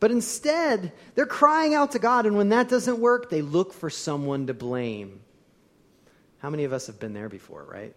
But 0.00 0.10
instead, 0.10 0.92
they're 1.14 1.24
crying 1.24 1.72
out 1.74 1.92
to 1.92 1.98
God, 1.98 2.26
and 2.26 2.36
when 2.36 2.50
that 2.50 2.68
doesn't 2.68 2.98
work, 2.98 3.30
they 3.30 3.40
look 3.40 3.72
for 3.72 3.88
someone 3.88 4.48
to 4.48 4.54
blame. 4.54 5.20
How 6.40 6.50
many 6.50 6.64
of 6.64 6.74
us 6.74 6.88
have 6.88 7.00
been 7.00 7.14
there 7.14 7.30
before, 7.30 7.64
right? 7.64 7.94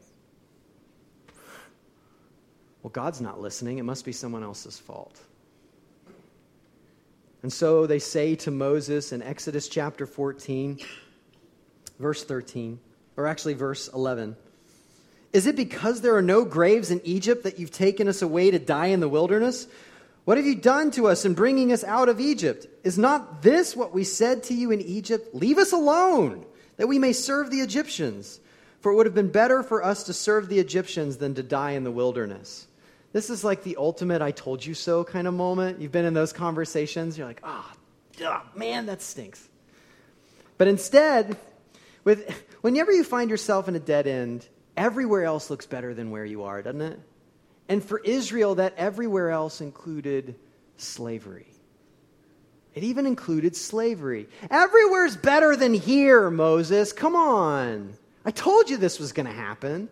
Well, 2.82 2.92
God's 2.92 3.20
not 3.20 3.42
listening. 3.42 3.80
It 3.80 3.84
must 3.84 4.06
be 4.06 4.14
someone 4.14 4.42
else's 4.42 4.80
fault. 4.80 5.20
And 7.44 7.54
so 7.54 7.86
they 7.86 8.00
say 8.00 8.36
to 8.38 8.52
Moses 8.52 9.12
in 9.12 9.22
Exodus 9.22 9.68
chapter 9.68 10.06
14, 10.06 10.80
verse 12.00 12.24
13, 12.24 12.80
or 13.16 13.28
actually 13.28 13.54
verse 13.54 13.88
11 13.90 14.36
Is 15.34 15.48
it 15.48 15.56
because 15.56 16.02
there 16.02 16.16
are 16.16 16.22
no 16.22 16.46
graves 16.46 16.92
in 16.92 17.02
Egypt 17.04 17.44
that 17.44 17.60
you've 17.60 17.72
taken 17.72 18.08
us 18.08 18.22
away 18.22 18.52
to 18.52 18.60
die 18.60 18.88
in 18.88 19.00
the 19.00 19.10
wilderness? 19.10 19.68
What 20.26 20.38
have 20.38 20.46
you 20.46 20.56
done 20.56 20.92
to 20.92 21.08
us 21.08 21.24
in 21.24 21.36
bringing 21.36 21.72
us 21.72 21.86
out 21.86 22.10
of 22.10 22.20
Egypt? 22.20 22.68
Is 22.84 22.98
not 22.98 23.44
this 23.44 23.78
what 23.78 23.94
we 23.94 24.04
said 24.04 24.44
to 24.44 24.54
you 24.54 24.72
in 24.72 24.82
Egypt? 24.82 25.34
Leave 25.34 25.58
us 25.58 25.72
alone, 25.72 26.46
that 26.76 26.88
we 26.88 27.00
may 27.00 27.14
serve 27.14 27.50
the 27.50 27.62
Egyptians. 27.62 28.42
For 28.82 28.92
it 28.92 28.96
would 28.96 29.06
have 29.06 29.16
been 29.16 29.32
better 29.32 29.64
for 29.64 29.84
us 29.84 30.04
to 30.04 30.14
serve 30.14 30.50
the 30.50 30.60
Egyptians 30.60 31.18
than 31.18 31.34
to 31.36 31.44
die 31.44 31.72
in 31.72 31.84
the 31.84 31.92
wilderness. 31.92 32.67
This 33.18 33.32
is 33.32 33.44
like 33.44 33.64
the 33.64 33.78
ultimate 33.78 34.22
I 34.22 34.30
told 34.30 34.64
you 34.64 34.76
so 34.76 35.04
kind 35.04 35.28
of 35.28 35.34
moment. 35.34 35.82
You've 35.82 35.92
been 35.92 36.06
in 36.06 36.14
those 36.14 36.32
conversations. 36.32 37.18
You're 37.18 37.26
like, 37.26 37.40
ah, 37.44 37.74
oh, 38.22 38.44
man, 38.54 38.86
that 38.86 39.02
stinks. 39.02 39.50
But 40.60 40.68
instead, 40.68 41.36
with, 42.04 42.30
whenever 42.62 42.92
you 42.92 43.04
find 43.04 43.32
yourself 43.32 43.68
in 43.68 43.76
a 43.76 43.80
dead 43.80 44.06
end, 44.06 44.48
everywhere 44.78 45.24
else 45.24 45.50
looks 45.50 45.66
better 45.66 45.96
than 45.96 46.12
where 46.12 46.26
you 46.26 46.44
are, 46.44 46.62
doesn't 46.62 46.80
it? 46.80 47.00
And 47.68 47.84
for 47.84 47.98
Israel, 48.02 48.54
that 48.54 48.76
everywhere 48.78 49.32
else 49.32 49.62
included 49.62 50.36
slavery. 50.78 51.48
It 52.76 52.84
even 52.84 53.08
included 53.08 53.56
slavery. 53.56 54.28
Everywhere's 54.52 55.18
better 55.18 55.56
than 55.56 55.74
here, 55.74 56.30
Moses. 56.30 56.94
Come 56.94 57.16
on. 57.16 57.96
I 58.24 58.30
told 58.30 58.70
you 58.70 58.78
this 58.78 59.00
was 59.00 59.12
going 59.12 59.26
to 59.26 59.34
happen. 59.34 59.90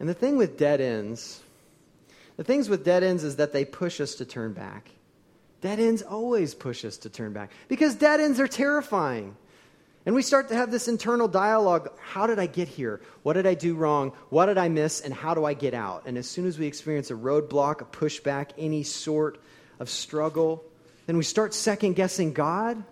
And 0.00 0.08
the 0.08 0.14
thing 0.14 0.38
with 0.38 0.56
dead 0.56 0.80
ends, 0.80 1.42
the 2.38 2.44
things 2.44 2.68
with 2.68 2.84
dead 2.84 3.02
ends 3.02 3.24
is 3.24 3.36
that 3.36 3.52
they 3.52 3.64
push 3.64 4.00
us 4.00 4.14
to 4.14 4.24
turn 4.24 4.52
back. 4.52 4.88
Dead 5.60 5.80
ends 5.80 6.02
always 6.02 6.54
push 6.54 6.84
us 6.84 6.96
to 6.98 7.10
turn 7.10 7.32
back 7.32 7.50
because 7.66 7.96
dead 7.96 8.20
ends 8.20 8.38
are 8.38 8.46
terrifying. 8.46 9.36
And 10.06 10.14
we 10.14 10.22
start 10.22 10.48
to 10.48 10.54
have 10.54 10.70
this 10.70 10.86
internal 10.86 11.26
dialogue 11.26 11.90
how 12.00 12.28
did 12.28 12.38
I 12.38 12.46
get 12.46 12.68
here? 12.68 13.00
What 13.24 13.32
did 13.32 13.44
I 13.44 13.54
do 13.54 13.74
wrong? 13.74 14.12
What 14.30 14.46
did 14.46 14.56
I 14.56 14.68
miss? 14.68 15.00
And 15.00 15.12
how 15.12 15.34
do 15.34 15.44
I 15.44 15.52
get 15.52 15.74
out? 15.74 16.04
And 16.06 16.16
as 16.16 16.28
soon 16.28 16.46
as 16.46 16.58
we 16.60 16.66
experience 16.68 17.10
a 17.10 17.14
roadblock, 17.14 17.80
a 17.80 17.84
pushback, 17.84 18.50
any 18.56 18.84
sort 18.84 19.38
of 19.80 19.90
struggle, 19.90 20.64
then 21.06 21.16
we 21.16 21.24
start 21.24 21.54
second 21.54 21.94
guessing 21.96 22.32
God 22.32 22.82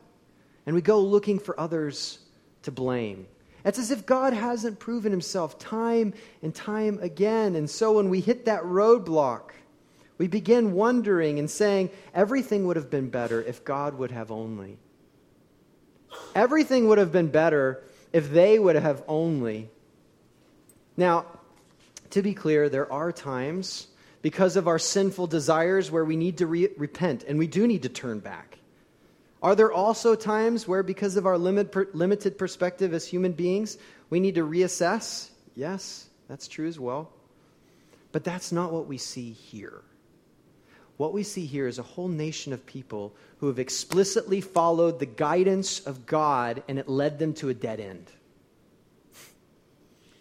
and 0.66 0.74
we 0.74 0.82
go 0.82 0.98
looking 0.98 1.38
for 1.38 1.58
others 1.58 2.18
to 2.64 2.72
blame. 2.72 3.28
It's 3.66 3.80
as 3.80 3.90
if 3.90 4.06
God 4.06 4.32
hasn't 4.32 4.78
proven 4.78 5.10
himself 5.10 5.58
time 5.58 6.14
and 6.40 6.54
time 6.54 7.00
again. 7.02 7.56
And 7.56 7.68
so 7.68 7.94
when 7.94 8.08
we 8.08 8.20
hit 8.20 8.44
that 8.44 8.62
roadblock, 8.62 9.50
we 10.18 10.28
begin 10.28 10.72
wondering 10.72 11.40
and 11.40 11.50
saying, 11.50 11.90
everything 12.14 12.66
would 12.66 12.76
have 12.76 12.90
been 12.90 13.10
better 13.10 13.42
if 13.42 13.64
God 13.64 13.98
would 13.98 14.12
have 14.12 14.30
only. 14.30 14.78
Everything 16.34 16.86
would 16.86 16.98
have 16.98 17.10
been 17.10 17.26
better 17.26 17.82
if 18.12 18.30
they 18.30 18.56
would 18.56 18.76
have 18.76 19.02
only. 19.08 19.68
Now, 20.96 21.26
to 22.10 22.22
be 22.22 22.34
clear, 22.34 22.68
there 22.68 22.90
are 22.90 23.10
times 23.10 23.88
because 24.22 24.54
of 24.54 24.68
our 24.68 24.78
sinful 24.78 25.26
desires 25.26 25.90
where 25.90 26.04
we 26.04 26.16
need 26.16 26.38
to 26.38 26.46
re- 26.46 26.68
repent 26.76 27.24
and 27.24 27.36
we 27.36 27.48
do 27.48 27.66
need 27.66 27.82
to 27.82 27.88
turn 27.88 28.20
back. 28.20 28.55
Are 29.46 29.54
there 29.54 29.70
also 29.70 30.16
times 30.16 30.66
where, 30.66 30.82
because 30.82 31.16
of 31.16 31.24
our 31.24 31.38
limit, 31.38 31.70
per, 31.70 31.86
limited 31.92 32.36
perspective 32.36 32.92
as 32.92 33.06
human 33.06 33.30
beings, 33.30 33.78
we 34.10 34.18
need 34.18 34.34
to 34.34 34.44
reassess? 34.44 35.28
Yes, 35.54 36.08
that's 36.26 36.48
true 36.48 36.66
as 36.66 36.80
well. 36.80 37.12
But 38.10 38.24
that's 38.24 38.50
not 38.50 38.72
what 38.72 38.88
we 38.88 38.98
see 38.98 39.30
here. 39.30 39.82
What 40.96 41.12
we 41.12 41.22
see 41.22 41.46
here 41.46 41.68
is 41.68 41.78
a 41.78 41.84
whole 41.84 42.08
nation 42.08 42.52
of 42.52 42.66
people 42.66 43.14
who 43.38 43.46
have 43.46 43.60
explicitly 43.60 44.40
followed 44.40 44.98
the 44.98 45.06
guidance 45.06 45.78
of 45.78 46.06
God 46.06 46.64
and 46.66 46.76
it 46.76 46.88
led 46.88 47.20
them 47.20 47.32
to 47.34 47.48
a 47.48 47.54
dead 47.54 47.78
end. 47.78 48.10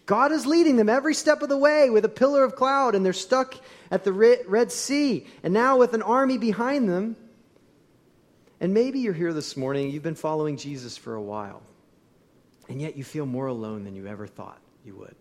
God 0.06 0.30
is 0.30 0.46
leading 0.46 0.76
them 0.76 0.88
every 0.88 1.14
step 1.14 1.42
of 1.42 1.48
the 1.48 1.58
way 1.58 1.90
with 1.90 2.04
a 2.04 2.08
pillar 2.08 2.44
of 2.44 2.54
cloud, 2.54 2.94
and 2.94 3.04
they're 3.04 3.12
stuck 3.12 3.56
at 3.90 4.04
the 4.04 4.12
Red 4.12 4.70
Sea, 4.70 5.26
and 5.42 5.52
now 5.52 5.78
with 5.78 5.94
an 5.94 6.02
army 6.02 6.38
behind 6.38 6.88
them. 6.88 7.16
And 8.60 8.72
maybe 8.72 9.00
you're 9.00 9.12
here 9.12 9.32
this 9.32 9.56
morning, 9.56 9.90
you've 9.90 10.02
been 10.02 10.14
following 10.14 10.56
Jesus 10.56 10.96
for 10.96 11.14
a 11.14 11.22
while, 11.22 11.62
and 12.68 12.80
yet 12.80 12.96
you 12.96 13.04
feel 13.04 13.26
more 13.26 13.46
alone 13.46 13.84
than 13.84 13.94
you 13.94 14.06
ever 14.06 14.26
thought 14.26 14.60
you 14.84 14.94
would. 14.96 15.14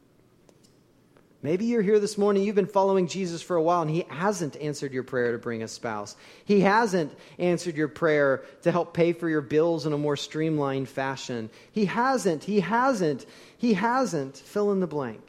Maybe 1.41 1.65
you're 1.65 1.83
here 1.83 1.99
this 1.99 2.17
morning, 2.17 2.43
you've 2.43 2.55
been 2.55 2.65
following 2.65 3.07
Jesus 3.07 3.41
for 3.41 3.55
a 3.55 3.61
while, 3.61 3.83
and 3.83 3.91
He 3.91 4.05
hasn't 4.09 4.55
answered 4.55 4.93
your 4.93 5.03
prayer 5.03 5.33
to 5.33 5.37
bring 5.37 5.61
a 5.61 5.67
spouse. 5.67 6.15
He 6.45 6.61
hasn't 6.61 7.15
answered 7.37 7.75
your 7.75 7.87
prayer 7.87 8.43
to 8.63 8.71
help 8.71 8.93
pay 8.93 9.13
for 9.13 9.29
your 9.29 9.41
bills 9.41 9.85
in 9.85 9.93
a 9.93 9.97
more 9.97 10.15
streamlined 10.15 10.89
fashion. 10.89 11.51
He 11.71 11.85
hasn't, 11.85 12.45
He 12.45 12.61
hasn't, 12.61 13.25
He 13.57 13.73
hasn't. 13.73 14.37
Fill 14.37 14.71
in 14.71 14.79
the 14.79 14.87
blank. 14.87 15.21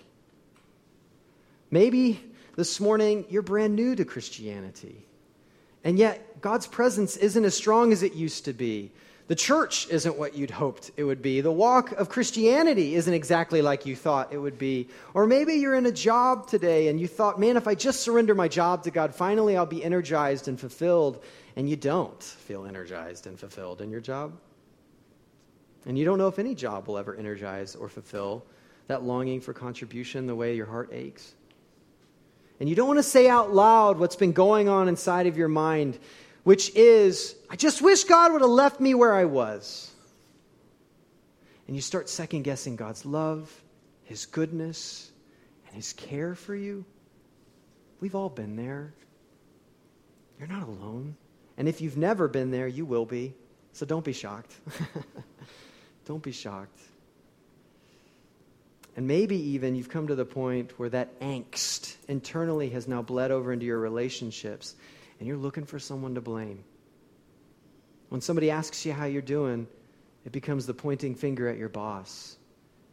Maybe 1.70 2.22
this 2.54 2.80
morning 2.80 3.26
you're 3.28 3.42
brand 3.42 3.76
new 3.76 3.94
to 3.96 4.04
Christianity, 4.04 5.05
and 5.86 6.00
yet 6.00 6.40
God's 6.40 6.66
presence 6.66 7.16
isn't 7.16 7.44
as 7.44 7.54
strong 7.54 7.92
as 7.92 8.02
it 8.02 8.12
used 8.12 8.46
to 8.46 8.52
be. 8.52 8.90
The 9.28 9.36
church 9.36 9.86
isn't 9.88 10.18
what 10.18 10.34
you'd 10.34 10.50
hoped 10.50 10.90
it 10.96 11.04
would 11.04 11.22
be. 11.22 11.40
The 11.40 11.52
walk 11.52 11.92
of 11.92 12.08
Christianity 12.08 12.96
isn't 12.96 13.14
exactly 13.14 13.62
like 13.62 13.86
you 13.86 13.94
thought 13.94 14.32
it 14.32 14.38
would 14.38 14.58
be. 14.58 14.88
Or 15.14 15.28
maybe 15.28 15.54
you're 15.54 15.76
in 15.76 15.86
a 15.86 15.92
job 15.92 16.48
today 16.48 16.88
and 16.88 16.98
you 16.98 17.06
thought, 17.06 17.38
man, 17.38 17.56
if 17.56 17.68
I 17.68 17.76
just 17.76 18.00
surrender 18.00 18.34
my 18.34 18.48
job 18.48 18.82
to 18.82 18.90
God, 18.90 19.14
finally 19.14 19.56
I'll 19.56 19.64
be 19.64 19.84
energized 19.84 20.48
and 20.48 20.58
fulfilled. 20.58 21.22
And 21.54 21.70
you 21.70 21.76
don't 21.76 22.20
feel 22.20 22.66
energized 22.66 23.28
and 23.28 23.38
fulfilled 23.38 23.80
in 23.80 23.88
your 23.88 24.00
job. 24.00 24.32
And 25.86 25.96
you 25.96 26.04
don't 26.04 26.18
know 26.18 26.26
if 26.26 26.40
any 26.40 26.56
job 26.56 26.88
will 26.88 26.98
ever 26.98 27.14
energize 27.14 27.76
or 27.76 27.88
fulfill 27.88 28.44
that 28.88 29.04
longing 29.04 29.40
for 29.40 29.52
contribution 29.52 30.26
the 30.26 30.34
way 30.34 30.56
your 30.56 30.66
heart 30.66 30.90
aches. 30.92 31.35
And 32.60 32.68
you 32.68 32.74
don't 32.74 32.88
want 32.88 32.98
to 32.98 33.02
say 33.02 33.28
out 33.28 33.52
loud 33.52 33.98
what's 33.98 34.16
been 34.16 34.32
going 34.32 34.68
on 34.68 34.88
inside 34.88 35.26
of 35.26 35.36
your 35.36 35.48
mind 35.48 35.98
which 36.46 36.72
is, 36.76 37.34
I 37.50 37.56
just 37.56 37.82
wish 37.82 38.04
God 38.04 38.30
would 38.30 38.40
have 38.40 38.48
left 38.48 38.78
me 38.78 38.94
where 38.94 39.12
I 39.12 39.24
was. 39.24 39.90
And 41.66 41.74
you 41.74 41.82
start 41.82 42.08
second 42.08 42.42
guessing 42.42 42.76
God's 42.76 43.04
love, 43.04 43.50
His 44.04 44.26
goodness, 44.26 45.10
and 45.66 45.74
His 45.74 45.92
care 45.92 46.36
for 46.36 46.54
you. 46.54 46.84
We've 47.98 48.14
all 48.14 48.28
been 48.28 48.54
there. 48.54 48.94
You're 50.38 50.46
not 50.46 50.62
alone. 50.62 51.16
And 51.56 51.68
if 51.68 51.80
you've 51.80 51.96
never 51.96 52.28
been 52.28 52.52
there, 52.52 52.68
you 52.68 52.84
will 52.84 53.06
be. 53.06 53.34
So 53.72 53.84
don't 53.84 54.04
be 54.04 54.12
shocked. 54.12 54.54
don't 56.06 56.22
be 56.22 56.30
shocked. 56.30 56.78
And 58.96 59.06
maybe 59.06 59.36
even 59.36 59.76
you've 59.76 59.90
come 59.90 60.06
to 60.06 60.14
the 60.14 60.24
point 60.24 60.78
where 60.78 60.88
that 60.88 61.20
angst 61.20 61.96
internally 62.08 62.70
has 62.70 62.88
now 62.88 63.02
bled 63.02 63.30
over 63.30 63.52
into 63.52 63.66
your 63.66 63.78
relationships 63.78 64.74
and 65.18 65.28
you're 65.28 65.36
looking 65.36 65.64
for 65.64 65.78
someone 65.78 66.14
to 66.14 66.20
blame. 66.22 66.64
When 68.08 68.20
somebody 68.22 68.50
asks 68.50 68.86
you 68.86 68.92
how 68.92 69.04
you're 69.04 69.22
doing, 69.22 69.66
it 70.24 70.32
becomes 70.32 70.66
the 70.66 70.74
pointing 70.74 71.14
finger 71.14 71.48
at 71.48 71.58
your 71.58 71.68
boss, 71.68 72.36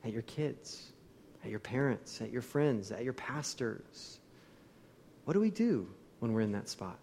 at 0.03 0.11
your 0.11 0.21
kids, 0.23 0.91
at 1.43 1.49
your 1.49 1.59
parents, 1.59 2.21
at 2.21 2.31
your 2.31 2.41
friends, 2.41 2.91
at 2.91 3.03
your 3.03 3.13
pastors. 3.13 4.19
What 5.25 5.33
do 5.33 5.39
we 5.39 5.51
do 5.51 5.87
when 6.19 6.33
we're 6.33 6.41
in 6.41 6.51
that 6.51 6.67
spot? 6.67 6.99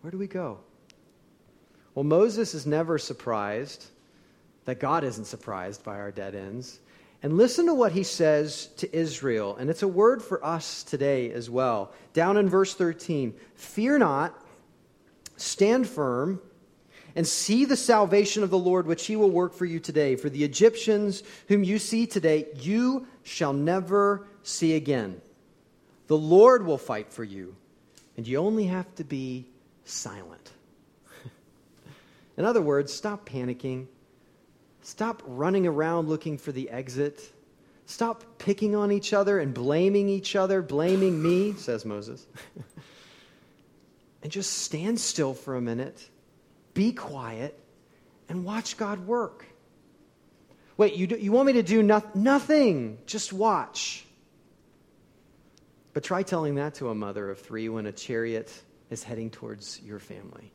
Where 0.00 0.10
do 0.10 0.18
we 0.18 0.26
go? 0.26 0.60
Well, 1.94 2.04
Moses 2.04 2.54
is 2.54 2.66
never 2.66 2.98
surprised 2.98 3.86
that 4.64 4.80
God 4.80 5.04
isn't 5.04 5.26
surprised 5.26 5.84
by 5.84 5.98
our 5.98 6.10
dead 6.10 6.34
ends. 6.34 6.80
And 7.22 7.36
listen 7.36 7.66
to 7.66 7.74
what 7.74 7.92
he 7.92 8.02
says 8.02 8.66
to 8.78 8.94
Israel. 8.94 9.56
And 9.56 9.70
it's 9.70 9.82
a 9.82 9.88
word 9.88 10.22
for 10.22 10.44
us 10.44 10.82
today 10.82 11.30
as 11.30 11.48
well. 11.48 11.92
Down 12.12 12.36
in 12.36 12.48
verse 12.48 12.74
13 12.74 13.34
Fear 13.54 13.98
not, 13.98 14.36
stand 15.36 15.86
firm, 15.86 16.40
and 17.14 17.26
see 17.26 17.64
the 17.64 17.76
salvation 17.76 18.42
of 18.42 18.50
the 18.50 18.58
Lord, 18.58 18.86
which 18.86 19.06
he 19.06 19.16
will 19.16 19.30
work 19.30 19.54
for 19.54 19.66
you 19.66 19.78
today. 19.78 20.16
For 20.16 20.30
the 20.30 20.42
Egyptians 20.42 21.22
whom 21.46 21.62
you 21.62 21.78
see 21.78 22.06
today, 22.06 22.48
you 22.56 23.06
shall 23.22 23.52
never 23.52 24.26
see 24.42 24.74
again. 24.74 25.20
The 26.08 26.16
Lord 26.16 26.66
will 26.66 26.78
fight 26.78 27.12
for 27.12 27.22
you, 27.22 27.54
and 28.16 28.26
you 28.26 28.38
only 28.38 28.66
have 28.66 28.92
to 28.96 29.04
be 29.04 29.46
silent. 29.84 30.52
in 32.36 32.44
other 32.44 32.62
words, 32.62 32.92
stop 32.92 33.28
panicking 33.28 33.86
Stop 34.82 35.22
running 35.26 35.66
around 35.66 36.08
looking 36.08 36.36
for 36.36 36.52
the 36.52 36.68
exit. 36.70 37.32
Stop 37.86 38.24
picking 38.38 38.74
on 38.74 38.92
each 38.92 39.12
other 39.12 39.38
and 39.38 39.54
blaming 39.54 40.08
each 40.08 40.36
other, 40.36 40.60
blaming 40.60 41.22
me, 41.22 41.52
says 41.56 41.84
Moses. 41.84 42.26
and 44.22 44.30
just 44.30 44.52
stand 44.52 45.00
still 45.00 45.34
for 45.34 45.56
a 45.56 45.60
minute, 45.60 46.08
be 46.74 46.92
quiet, 46.92 47.58
and 48.28 48.44
watch 48.44 48.76
God 48.76 49.06
work. 49.06 49.46
Wait, 50.76 50.94
you, 50.94 51.06
do, 51.06 51.16
you 51.16 51.32
want 51.32 51.46
me 51.46 51.52
to 51.54 51.62
do 51.62 51.82
no, 51.82 52.02
nothing? 52.14 52.98
Just 53.06 53.32
watch. 53.32 54.04
But 55.92 56.02
try 56.02 56.22
telling 56.22 56.56
that 56.56 56.74
to 56.76 56.88
a 56.88 56.94
mother 56.94 57.30
of 57.30 57.40
three 57.40 57.68
when 57.68 57.86
a 57.86 57.92
chariot 57.92 58.50
is 58.90 59.04
heading 59.04 59.30
towards 59.30 59.80
your 59.82 59.98
family. 59.98 60.50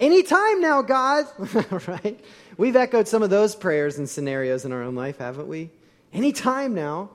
Anytime 0.00 0.62
now, 0.62 0.80
God. 0.80 1.26
right? 1.86 2.18
We've 2.56 2.76
echoed 2.76 3.06
some 3.06 3.22
of 3.22 3.28
those 3.28 3.54
prayers 3.54 3.98
and 3.98 4.08
scenarios 4.08 4.64
in 4.64 4.72
our 4.72 4.82
own 4.82 4.94
life, 4.94 5.18
haven't 5.18 5.46
we? 5.46 5.70
Anytime 6.12 6.74
now. 6.74 7.10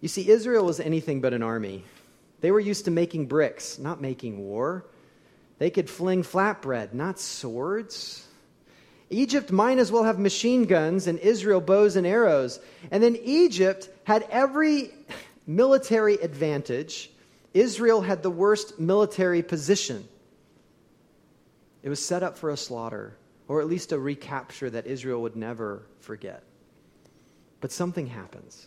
You 0.00 0.08
see, 0.08 0.28
Israel 0.28 0.64
was 0.64 0.80
anything 0.80 1.20
but 1.20 1.32
an 1.32 1.44
army. 1.44 1.84
They 2.40 2.50
were 2.50 2.60
used 2.60 2.84
to 2.86 2.90
making 2.90 3.26
bricks, 3.26 3.78
not 3.78 4.00
making 4.00 4.38
war. 4.38 4.84
They 5.58 5.70
could 5.70 5.88
fling 5.88 6.22
flatbread, 6.22 6.92
not 6.92 7.18
swords. 7.18 8.26
Egypt 9.08 9.52
might 9.52 9.78
as 9.78 9.92
well 9.92 10.02
have 10.02 10.18
machine 10.18 10.64
guns 10.64 11.06
and 11.06 11.18
Israel 11.20 11.60
bows 11.60 11.94
and 11.96 12.06
arrows. 12.06 12.58
And 12.90 13.02
then 13.02 13.16
Egypt 13.22 13.88
had 14.04 14.26
every 14.30 14.90
military 15.46 16.14
advantage. 16.16 17.10
Israel 17.54 18.02
had 18.02 18.22
the 18.22 18.30
worst 18.30 18.80
military 18.80 19.42
position. 19.42 20.06
It 21.86 21.88
was 21.88 22.04
set 22.04 22.24
up 22.24 22.36
for 22.36 22.50
a 22.50 22.56
slaughter, 22.56 23.16
or 23.46 23.60
at 23.60 23.68
least 23.68 23.92
a 23.92 23.98
recapture 23.98 24.68
that 24.70 24.88
Israel 24.88 25.22
would 25.22 25.36
never 25.36 25.86
forget. 26.00 26.42
But 27.60 27.70
something 27.70 28.08
happens. 28.08 28.66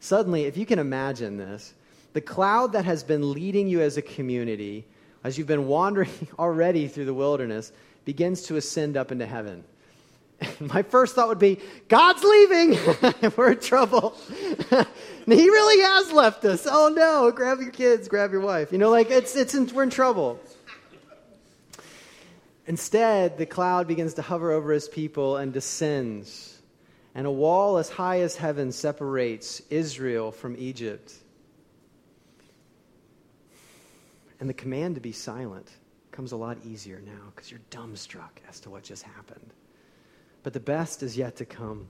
Suddenly, 0.00 0.46
if 0.46 0.56
you 0.56 0.66
can 0.66 0.80
imagine 0.80 1.36
this, 1.36 1.74
the 2.12 2.20
cloud 2.20 2.72
that 2.72 2.86
has 2.86 3.04
been 3.04 3.32
leading 3.32 3.68
you 3.68 3.82
as 3.82 3.98
a 3.98 4.02
community, 4.02 4.84
as 5.22 5.38
you've 5.38 5.46
been 5.46 5.68
wandering 5.68 6.10
already 6.40 6.88
through 6.88 7.04
the 7.04 7.14
wilderness, 7.14 7.70
begins 8.04 8.42
to 8.42 8.56
ascend 8.56 8.96
up 8.96 9.12
into 9.12 9.26
heaven. 9.26 9.62
And 10.40 10.60
my 10.74 10.82
first 10.82 11.14
thought 11.14 11.28
would 11.28 11.38
be, 11.38 11.60
God's 11.86 12.24
leaving. 12.24 12.76
We're 13.36 13.52
in 13.52 13.60
trouble. 13.60 14.18
he 15.24 15.48
really 15.48 15.82
has 15.84 16.10
left 16.10 16.44
us. 16.46 16.66
Oh 16.68 16.88
no, 16.88 17.30
grab 17.30 17.60
your 17.60 17.70
kids, 17.70 18.08
grab 18.08 18.32
your 18.32 18.40
wife. 18.40 18.72
You 18.72 18.78
know, 18.78 18.90
like 18.90 19.12
it's, 19.12 19.36
it's 19.36 19.54
in, 19.54 19.72
we're 19.72 19.84
in 19.84 19.90
trouble. 19.90 20.40
Instead, 22.66 23.36
the 23.36 23.46
cloud 23.46 23.86
begins 23.86 24.14
to 24.14 24.22
hover 24.22 24.50
over 24.50 24.72
his 24.72 24.88
people 24.88 25.36
and 25.36 25.52
descends, 25.52 26.62
and 27.14 27.26
a 27.26 27.30
wall 27.30 27.76
as 27.76 27.90
high 27.90 28.20
as 28.20 28.36
heaven 28.36 28.72
separates 28.72 29.60
Israel 29.70 30.32
from 30.32 30.56
Egypt. 30.58 31.12
And 34.40 34.48
the 34.48 34.54
command 34.54 34.94
to 34.94 35.00
be 35.00 35.12
silent 35.12 35.70
comes 36.10 36.32
a 36.32 36.36
lot 36.36 36.58
easier 36.64 37.00
now 37.04 37.32
because 37.34 37.50
you're 37.50 37.60
dumbstruck 37.70 38.30
as 38.48 38.60
to 38.60 38.70
what 38.70 38.82
just 38.82 39.02
happened. 39.02 39.52
But 40.42 40.52
the 40.52 40.60
best 40.60 41.02
is 41.02 41.16
yet 41.16 41.36
to 41.36 41.44
come. 41.44 41.88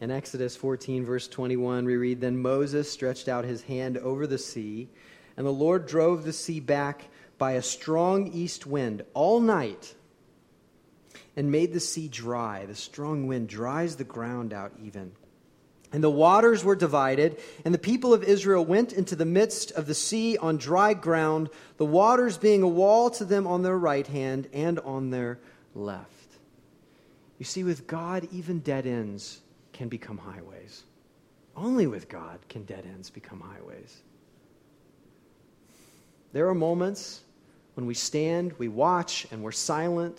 In 0.00 0.10
Exodus 0.10 0.54
14, 0.54 1.04
verse 1.04 1.26
21, 1.26 1.84
we 1.84 1.96
read 1.96 2.20
Then 2.20 2.40
Moses 2.40 2.90
stretched 2.90 3.28
out 3.28 3.44
his 3.44 3.62
hand 3.62 3.98
over 3.98 4.26
the 4.26 4.38
sea, 4.38 4.88
and 5.36 5.44
the 5.44 5.50
Lord 5.50 5.86
drove 5.86 6.24
the 6.24 6.32
sea 6.32 6.60
back 6.60 7.08
by 7.38 7.52
a 7.52 7.62
strong 7.62 8.32
east 8.32 8.66
wind 8.66 9.04
all 9.14 9.40
night 9.40 9.94
and 11.36 11.52
made 11.52 11.72
the 11.72 11.80
sea 11.80 12.08
dry. 12.08 12.66
The 12.66 12.74
strong 12.74 13.28
wind 13.28 13.48
dries 13.48 13.96
the 13.96 14.04
ground 14.04 14.52
out 14.52 14.72
even. 14.82 15.12
And 15.92 16.04
the 16.04 16.10
waters 16.10 16.64
were 16.64 16.74
divided, 16.74 17.38
and 17.64 17.72
the 17.72 17.78
people 17.78 18.12
of 18.12 18.22
Israel 18.22 18.64
went 18.64 18.92
into 18.92 19.16
the 19.16 19.24
midst 19.24 19.70
of 19.70 19.86
the 19.86 19.94
sea 19.94 20.36
on 20.36 20.58
dry 20.58 20.92
ground, 20.92 21.48
the 21.78 21.86
waters 21.86 22.36
being 22.36 22.62
a 22.62 22.68
wall 22.68 23.08
to 23.10 23.24
them 23.24 23.46
on 23.46 23.62
their 23.62 23.78
right 23.78 24.06
hand 24.06 24.48
and 24.52 24.78
on 24.80 25.10
their 25.10 25.38
left. 25.74 26.10
You 27.38 27.44
see, 27.44 27.64
with 27.64 27.86
God, 27.86 28.28
even 28.32 28.58
dead 28.58 28.86
ends 28.86 29.40
can 29.72 29.88
become 29.88 30.18
highways. 30.18 30.82
Only 31.56 31.86
with 31.86 32.08
God 32.08 32.38
can 32.48 32.64
dead 32.64 32.84
ends 32.84 33.10
become 33.10 33.40
highways. 33.40 34.02
There 36.32 36.48
are 36.48 36.54
moments 36.54 37.22
when 37.78 37.86
we 37.86 37.94
stand, 37.94 38.52
we 38.58 38.66
watch, 38.66 39.24
and 39.30 39.40
we're 39.40 39.52
silent. 39.52 40.18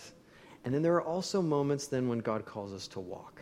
And 0.63 0.73
then 0.73 0.81
there 0.81 0.93
are 0.93 1.01
also 1.01 1.41
moments 1.41 1.87
then 1.87 2.07
when 2.07 2.19
God 2.19 2.45
calls 2.45 2.71
us 2.71 2.87
to 2.87 3.01
walk. 3.01 3.41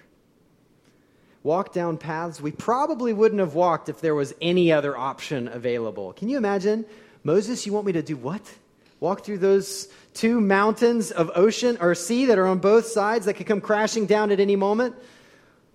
walk 1.44 1.72
down 1.72 1.98
paths 1.98 2.42
we 2.42 2.52
probably 2.52 3.14
wouldn't 3.14 3.40
have 3.40 3.54
walked 3.54 3.90
if 3.90 4.02
there 4.02 4.16
was 4.16 4.34
any 4.42 4.72
other 4.72 4.98
option 4.98 5.48
available. 5.48 6.14
Can 6.14 6.30
you 6.30 6.38
imagine? 6.38 6.84
Moses, 7.24 7.68
you 7.68 7.74
want 7.74 7.86
me 7.86 7.92
to 7.92 8.02
do 8.02 8.18
what? 8.18 8.42
Walk 9.00 9.24
through 9.24 9.38
those 9.38 9.88
two 10.16 10.42
mountains 10.42 11.12
of 11.12 11.30
ocean 11.36 11.78
or 11.80 11.94
sea 11.94 12.26
that 12.26 12.40
are 12.40 12.48
on 12.48 12.58
both 12.58 12.88
sides 12.88 13.28
that 13.28 13.36
could 13.36 13.46
come 13.46 13.62
crashing 13.62 14.08
down 14.08 14.32
at 14.32 14.40
any 14.40 14.56
moment? 14.56 14.96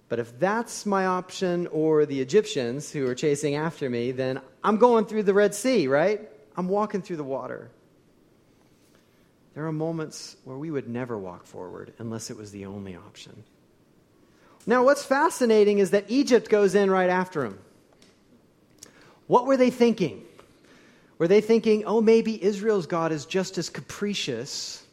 But 0.09 0.19
if 0.19 0.37
that's 0.41 0.85
my 0.85 1.07
option 1.07 1.69
or 1.69 2.07
the 2.07 2.21
Egyptians 2.21 2.91
who 2.91 3.07
are 3.07 3.15
chasing 3.15 3.55
after 3.55 3.89
me, 3.89 4.11
then 4.11 4.41
I'm 4.65 4.79
going 4.79 5.05
through 5.05 5.23
the 5.23 5.33
Red 5.33 5.55
Sea, 5.55 5.87
right? 5.87 6.29
I'm 6.57 6.67
walking 6.67 7.03
through 7.03 7.19
the 7.19 7.31
water. 7.39 7.71
There 9.55 9.67
are 9.67 9.73
moments 9.73 10.37
where 10.45 10.57
we 10.57 10.71
would 10.71 10.88
never 10.88 11.19
walk 11.19 11.47
forward 11.47 11.93
unless 11.99 12.31
it 12.31 12.37
was 12.37 12.53
the 12.53 12.67
only 12.67 12.97
option. 12.97 13.45
Now, 14.67 14.85
what's 14.85 15.05
fascinating 15.05 15.79
is 15.79 15.91
that 15.91 16.05
Egypt 16.09 16.49
goes 16.49 16.75
in 16.75 16.91
right 16.91 17.11
after 17.11 17.45
him. 17.45 17.59
What 19.27 19.47
were 19.47 19.57
they 19.57 19.71
thinking? 19.71 20.25
Were 21.19 21.29
they 21.29 21.41
thinking, 21.41 21.85
oh, 21.85 22.01
maybe 22.01 22.43
Israel's 22.43 22.87
God 22.87 23.12
is 23.12 23.27
just 23.27 23.59
as 23.59 23.69
capricious 23.69 24.85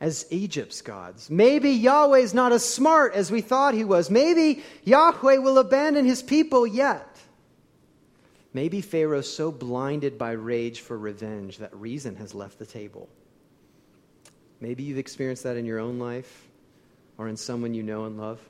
as 0.00 0.26
Egypt's 0.30 0.82
gods? 0.82 1.30
Maybe 1.30 1.70
Yahweh's 1.70 2.34
not 2.34 2.52
as 2.52 2.64
smart 2.64 3.14
as 3.14 3.30
we 3.30 3.40
thought 3.40 3.74
he 3.74 3.84
was. 3.84 4.10
Maybe 4.10 4.62
Yahweh 4.84 5.38
will 5.38 5.58
abandon 5.58 6.04
his 6.04 6.22
people 6.22 6.66
yet. 6.66 7.08
Maybe 8.52 8.80
Pharaoh's 8.80 9.32
so 9.32 9.50
blinded 9.50 10.18
by 10.18 10.32
rage 10.32 10.80
for 10.80 10.96
revenge 10.96 11.58
that 11.58 11.74
reason 11.74 12.16
has 12.16 12.34
left 12.34 12.58
the 12.58 12.66
table. 12.66 13.08
Maybe 14.64 14.82
you've 14.82 14.96
experienced 14.96 15.42
that 15.42 15.58
in 15.58 15.66
your 15.66 15.78
own 15.78 15.98
life 15.98 16.48
or 17.18 17.28
in 17.28 17.36
someone 17.36 17.74
you 17.74 17.82
know 17.82 18.06
and 18.06 18.16
love. 18.16 18.40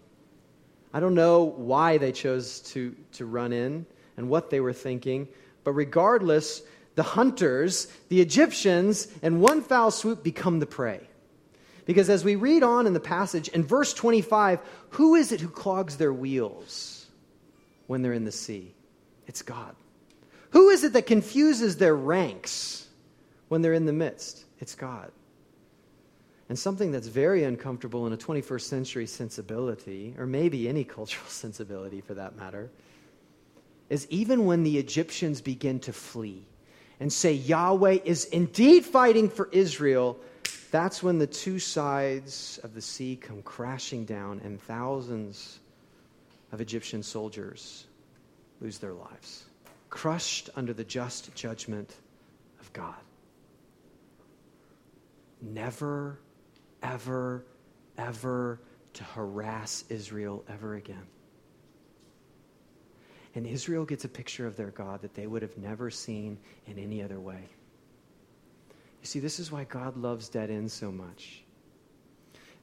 I 0.92 1.00
don't 1.00 1.16
know 1.16 1.42
why 1.42 1.98
they 1.98 2.12
chose 2.12 2.60
to, 2.70 2.94
to 3.14 3.26
run 3.26 3.52
in 3.52 3.84
and 4.16 4.28
what 4.28 4.48
they 4.48 4.60
were 4.60 4.72
thinking, 4.72 5.26
but 5.64 5.72
regardless, 5.72 6.62
the 6.94 7.02
hunters, 7.02 7.88
the 8.10 8.20
Egyptians, 8.20 9.08
in 9.24 9.40
one 9.40 9.60
foul 9.60 9.90
swoop 9.90 10.22
become 10.22 10.60
the 10.60 10.66
prey. 10.66 11.00
Because 11.84 12.08
as 12.08 12.24
we 12.24 12.36
read 12.36 12.62
on 12.62 12.86
in 12.86 12.92
the 12.92 13.00
passage, 13.00 13.48
in 13.48 13.64
verse 13.64 13.92
25, 13.92 14.60
who 14.90 15.16
is 15.16 15.32
it 15.32 15.40
who 15.40 15.48
clogs 15.48 15.96
their 15.96 16.12
wheels 16.12 17.06
when 17.88 18.02
they're 18.02 18.12
in 18.12 18.24
the 18.24 18.30
sea? 18.30 18.72
It's 19.26 19.42
God. 19.42 19.74
Who 20.50 20.68
is 20.68 20.84
it 20.84 20.92
that 20.92 21.08
confuses 21.08 21.78
their 21.78 21.96
ranks 21.96 22.86
when 23.48 23.62
they're 23.62 23.72
in 23.72 23.86
the 23.86 23.92
midst? 23.92 24.44
It's 24.60 24.76
God. 24.76 25.10
And 26.48 26.58
something 26.58 26.92
that's 26.92 27.06
very 27.06 27.44
uncomfortable 27.44 28.06
in 28.06 28.12
a 28.12 28.16
21st 28.16 28.60
century 28.60 29.06
sensibility, 29.06 30.14
or 30.18 30.26
maybe 30.26 30.68
any 30.68 30.84
cultural 30.96 31.26
sensibility 31.26 32.00
for 32.00 32.14
that 32.14 32.36
matter, 32.36 32.70
is 33.88 34.06
even 34.10 34.44
when 34.44 34.62
the 34.62 34.78
Egyptians 34.78 35.40
begin 35.40 35.78
to 35.80 35.92
flee 35.92 36.46
and 37.00 37.12
say 37.12 37.32
Yahweh 37.32 37.98
is 38.04 38.26
indeed 38.26 38.84
fighting 38.84 39.28
for 39.28 39.48
Israel, 39.52 40.18
that's 40.70 41.02
when 41.02 41.18
the 41.18 41.26
two 41.26 41.58
sides 41.58 42.58
of 42.62 42.74
the 42.74 42.80
sea 42.80 43.16
come 43.16 43.42
crashing 43.42 44.04
down 44.04 44.40
and 44.44 44.60
thousands 44.60 45.60
of 46.52 46.60
Egyptian 46.60 47.02
soldiers 47.02 47.86
lose 48.60 48.78
their 48.78 48.92
lives, 48.92 49.44
crushed 49.90 50.50
under 50.56 50.72
the 50.72 50.84
just 50.84 51.34
judgment 51.34 51.96
of 52.60 52.72
God. 52.72 52.94
Never 55.42 56.18
ever, 56.84 57.44
ever 57.98 58.60
to 58.92 59.02
harass 59.02 59.84
Israel 59.88 60.44
ever 60.48 60.76
again. 60.76 61.06
And 63.34 63.46
Israel 63.46 63.84
gets 63.84 64.04
a 64.04 64.08
picture 64.08 64.46
of 64.46 64.56
their 64.56 64.70
God 64.70 65.02
that 65.02 65.14
they 65.14 65.26
would 65.26 65.42
have 65.42 65.58
never 65.58 65.90
seen 65.90 66.38
in 66.66 66.78
any 66.78 67.02
other 67.02 67.18
way. 67.18 67.48
You 69.00 69.06
see, 69.06 69.18
this 69.18 69.40
is 69.40 69.50
why 69.50 69.64
God 69.64 69.96
loves 69.96 70.28
dead 70.28 70.50
ends 70.50 70.72
so 70.72 70.92
much. 70.92 71.42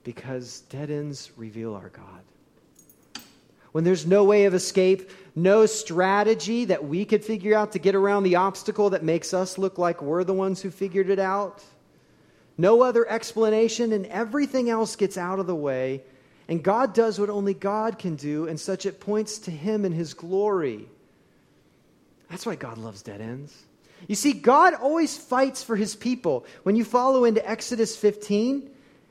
Because 0.03 0.61
dead 0.69 0.89
ends 0.89 1.31
reveal 1.35 1.75
our 1.75 1.89
God. 1.89 2.21
When 3.73 3.83
there's 3.83 4.05
no 4.05 4.23
way 4.23 4.45
of 4.45 4.53
escape, 4.53 5.11
no 5.35 5.65
strategy 5.65 6.65
that 6.65 6.83
we 6.83 7.05
could 7.05 7.23
figure 7.23 7.55
out 7.55 7.71
to 7.73 7.79
get 7.79 7.95
around 7.95 8.23
the 8.23 8.35
obstacle 8.35 8.89
that 8.89 9.03
makes 9.03 9.33
us 9.33 9.57
look 9.57 9.77
like 9.77 10.01
we're 10.01 10.23
the 10.23 10.33
ones 10.33 10.61
who 10.61 10.71
figured 10.71 11.09
it 11.09 11.19
out 11.19 11.63
no 12.57 12.81
other 12.81 13.07
explanation, 13.07 13.91
and 13.91 14.05
everything 14.07 14.69
else 14.69 14.95
gets 14.95 15.17
out 15.17 15.39
of 15.39 15.47
the 15.47 15.55
way. 15.55 16.03
And 16.47 16.63
God 16.63 16.93
does 16.93 17.19
what 17.19 17.29
only 17.29 17.53
God 17.53 17.97
can 17.97 18.15
do, 18.15 18.47
and 18.47 18.59
such 18.59 18.85
it 18.85 18.99
points 18.99 19.39
to 19.39 19.51
Him 19.51 19.85
and 19.85 19.95
His 19.95 20.13
glory. 20.13 20.87
That's 22.29 22.45
why 22.45 22.55
God 22.55 22.77
loves 22.77 23.01
dead 23.01 23.21
ends. 23.21 23.55
You 24.07 24.15
see, 24.15 24.33
God 24.33 24.73
always 24.73 25.17
fights 25.17 25.63
for 25.63 25.75
His 25.75 25.95
people. 25.95 26.45
When 26.63 26.75
you 26.75 26.83
follow 26.83 27.25
into 27.25 27.47
Exodus 27.47 27.95
15, 27.95 28.69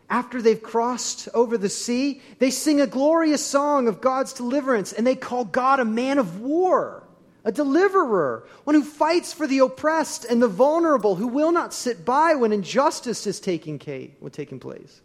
after 0.09 0.43
they've 0.43 0.63
crossed 0.63 1.29
over 1.33 1.57
the 1.57 1.69
sea, 1.69 2.21
they 2.41 2.51
sing 2.51 2.81
a 2.81 2.87
glorious 2.87 3.45
song 3.45 3.87
of 3.89 4.01
God's 4.01 4.33
deliverance, 4.33 4.93
and 4.93 5.07
they 5.07 5.15
call 5.15 5.45
God 5.45 5.81
a 5.81 5.85
man 5.85 6.19
of 6.19 6.41
war 6.41 7.05
a 7.45 7.53
deliverer, 7.53 8.47
one 8.65 8.75
who 8.75 8.85
fights 8.85 9.33
for 9.33 9.47
the 9.47 9.61
oppressed 9.61 10.25
and 10.25 10.43
the 10.43 10.49
vulnerable, 10.49 11.17
who 11.17 11.27
will 11.27 11.53
not 11.53 11.73
sit 11.73 12.05
by 12.05 12.35
when 12.35 12.53
injustice 12.53 13.27
is 13.27 13.41
taking, 13.41 13.79
taking 13.79 14.61
place. 14.61 15.01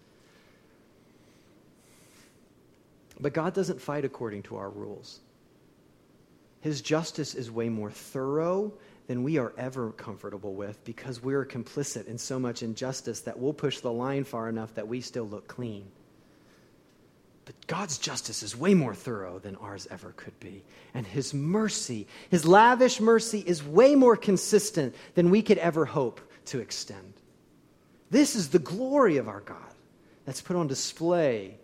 But 3.19 3.34
God 3.34 3.54
doesn't 3.54 3.82
fight 3.82 4.04
according 4.04 4.43
to 4.43 4.58
our 4.58 4.69
rules. 4.69 5.19
His 6.62 6.82
justice 6.82 7.36
is 7.36 7.50
way 7.50 7.69
more 7.69 7.91
thorough 7.91 8.74
than 9.08 9.24
we 9.24 9.38
are 9.38 9.54
ever 9.58 9.91
comfortable 9.91 10.54
with 10.54 10.84
because 10.84 11.21
we're 11.21 11.45
complicit 11.45 12.08
in 12.08 12.17
so 12.17 12.39
much 12.39 12.63
injustice 12.63 13.21
that 13.21 13.38
we'll 13.38 13.54
push 13.54 13.80
the 13.80 13.91
line 13.91 14.24
far 14.24 14.50
enough 14.50 14.74
that 14.74 14.88
we 14.88 15.00
still 15.00 15.26
look 15.26 15.48
clean. 15.48 15.86
But 17.45 17.67
God's 17.67 17.99
justice 17.99 18.41
is 18.41 18.58
way 18.58 18.73
more 18.73 18.95
thorough 18.95 19.39
than 19.39 19.55
ours 19.58 19.88
ever 19.91 20.13
could 20.17 20.39
be. 20.39 20.63
And 20.93 21.05
His 21.05 21.34
mercy, 21.34 22.08
His 22.29 22.45
lavish 22.45 22.99
mercy, 22.99 23.43
is 23.45 23.63
way 23.63 23.95
more 23.95 24.17
consistent 24.17 24.95
than 25.13 25.29
we 25.29 25.43
could 25.43 25.60
ever 25.60 25.86
hope 25.86 26.19
to 26.45 26.60
extend. 26.60 27.13
This 28.10 28.36
is 28.36 28.49
the 28.49 28.60
glory 28.60 29.17
of 29.17 29.27
our 29.27 29.41
God 29.41 29.58
that's 30.25 30.41
put 30.41 30.55
on 30.55 30.67
display. 30.67 31.58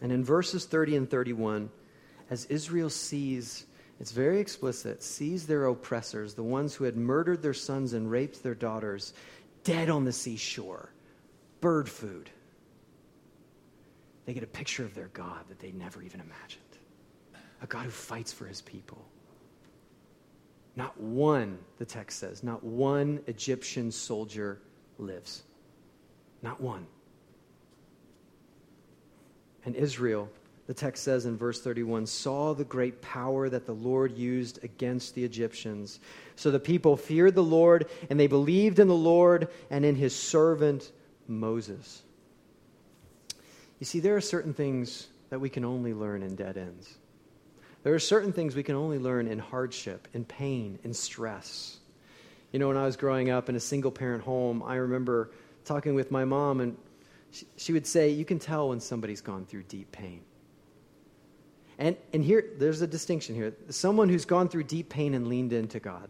And 0.00 0.10
in 0.10 0.24
verses 0.24 0.64
30 0.64 0.96
and 0.96 1.10
31, 1.10 1.70
as 2.28 2.46
Israel 2.46 2.90
sees, 2.90 3.66
it's 4.00 4.10
very 4.10 4.40
explicit, 4.40 5.00
sees 5.00 5.46
their 5.46 5.66
oppressors, 5.66 6.34
the 6.34 6.42
ones 6.42 6.74
who 6.74 6.84
had 6.84 6.96
murdered 6.96 7.40
their 7.40 7.54
sons 7.54 7.92
and 7.92 8.10
raped 8.10 8.42
their 8.42 8.56
daughters, 8.56 9.14
dead 9.64 9.90
on 9.90 10.04
the 10.04 10.12
seashore, 10.12 10.90
bird 11.60 11.88
food. 11.88 12.30
They 14.24 14.34
get 14.34 14.42
a 14.42 14.48
picture 14.48 14.84
of 14.84 14.94
their 14.94 15.08
God 15.08 15.48
that 15.48 15.58
they 15.58 15.72
never 15.72 16.02
even 16.02 16.20
imagined 16.20 16.62
a 17.62 17.66
God 17.66 17.84
who 17.84 17.90
fights 17.90 18.32
for 18.32 18.46
his 18.46 18.60
people. 18.60 19.04
Not 20.74 20.98
one, 21.00 21.58
the 21.78 21.84
text 21.84 22.18
says, 22.18 22.42
not 22.42 22.64
one 22.64 23.20
Egyptian 23.26 23.90
soldier 23.90 24.60
lives. 24.98 25.44
Not 26.42 26.60
one. 26.60 26.86
And 29.64 29.76
Israel 29.76 30.28
the 30.66 30.74
text 30.74 31.02
says 31.02 31.26
in 31.26 31.36
verse 31.36 31.60
31 31.60 32.06
saw 32.06 32.54
the 32.54 32.64
great 32.64 33.02
power 33.02 33.48
that 33.48 33.66
the 33.66 33.74
Lord 33.74 34.16
used 34.16 34.62
against 34.62 35.14
the 35.14 35.24
Egyptians. 35.24 35.98
So 36.36 36.50
the 36.50 36.60
people 36.60 36.96
feared 36.96 37.34
the 37.34 37.42
Lord, 37.42 37.88
and 38.08 38.18
they 38.18 38.28
believed 38.28 38.78
in 38.78 38.88
the 38.88 38.94
Lord 38.94 39.48
and 39.70 39.84
in 39.84 39.96
his 39.96 40.14
servant 40.14 40.92
Moses. 41.26 42.02
You 43.80 43.86
see, 43.86 43.98
there 43.98 44.14
are 44.14 44.20
certain 44.20 44.54
things 44.54 45.08
that 45.30 45.40
we 45.40 45.50
can 45.50 45.64
only 45.64 45.94
learn 45.94 46.22
in 46.22 46.36
dead 46.36 46.56
ends. 46.56 46.96
There 47.82 47.94
are 47.94 47.98
certain 47.98 48.32
things 48.32 48.54
we 48.54 48.62
can 48.62 48.76
only 48.76 48.98
learn 48.98 49.26
in 49.26 49.40
hardship, 49.40 50.06
in 50.14 50.24
pain, 50.24 50.78
in 50.84 50.94
stress. 50.94 51.78
You 52.52 52.60
know, 52.60 52.68
when 52.68 52.76
I 52.76 52.84
was 52.84 52.96
growing 52.96 53.30
up 53.30 53.48
in 53.48 53.56
a 53.56 53.60
single 53.60 53.90
parent 53.90 54.22
home, 54.22 54.62
I 54.64 54.76
remember 54.76 55.32
talking 55.64 55.96
with 55.96 56.12
my 56.12 56.24
mom, 56.24 56.60
and 56.60 56.76
she, 57.32 57.46
she 57.56 57.72
would 57.72 57.86
say, 57.86 58.10
You 58.10 58.24
can 58.24 58.38
tell 58.38 58.68
when 58.68 58.78
somebody's 58.78 59.20
gone 59.20 59.46
through 59.46 59.64
deep 59.64 59.90
pain. 59.90 60.20
And, 61.82 61.96
and 62.12 62.24
here, 62.24 62.44
there's 62.58 62.80
a 62.80 62.86
distinction 62.86 63.34
here. 63.34 63.54
Someone 63.70 64.08
who's 64.08 64.24
gone 64.24 64.48
through 64.48 64.62
deep 64.62 64.88
pain 64.88 65.14
and 65.14 65.26
leaned 65.26 65.52
into 65.52 65.80
God. 65.80 66.08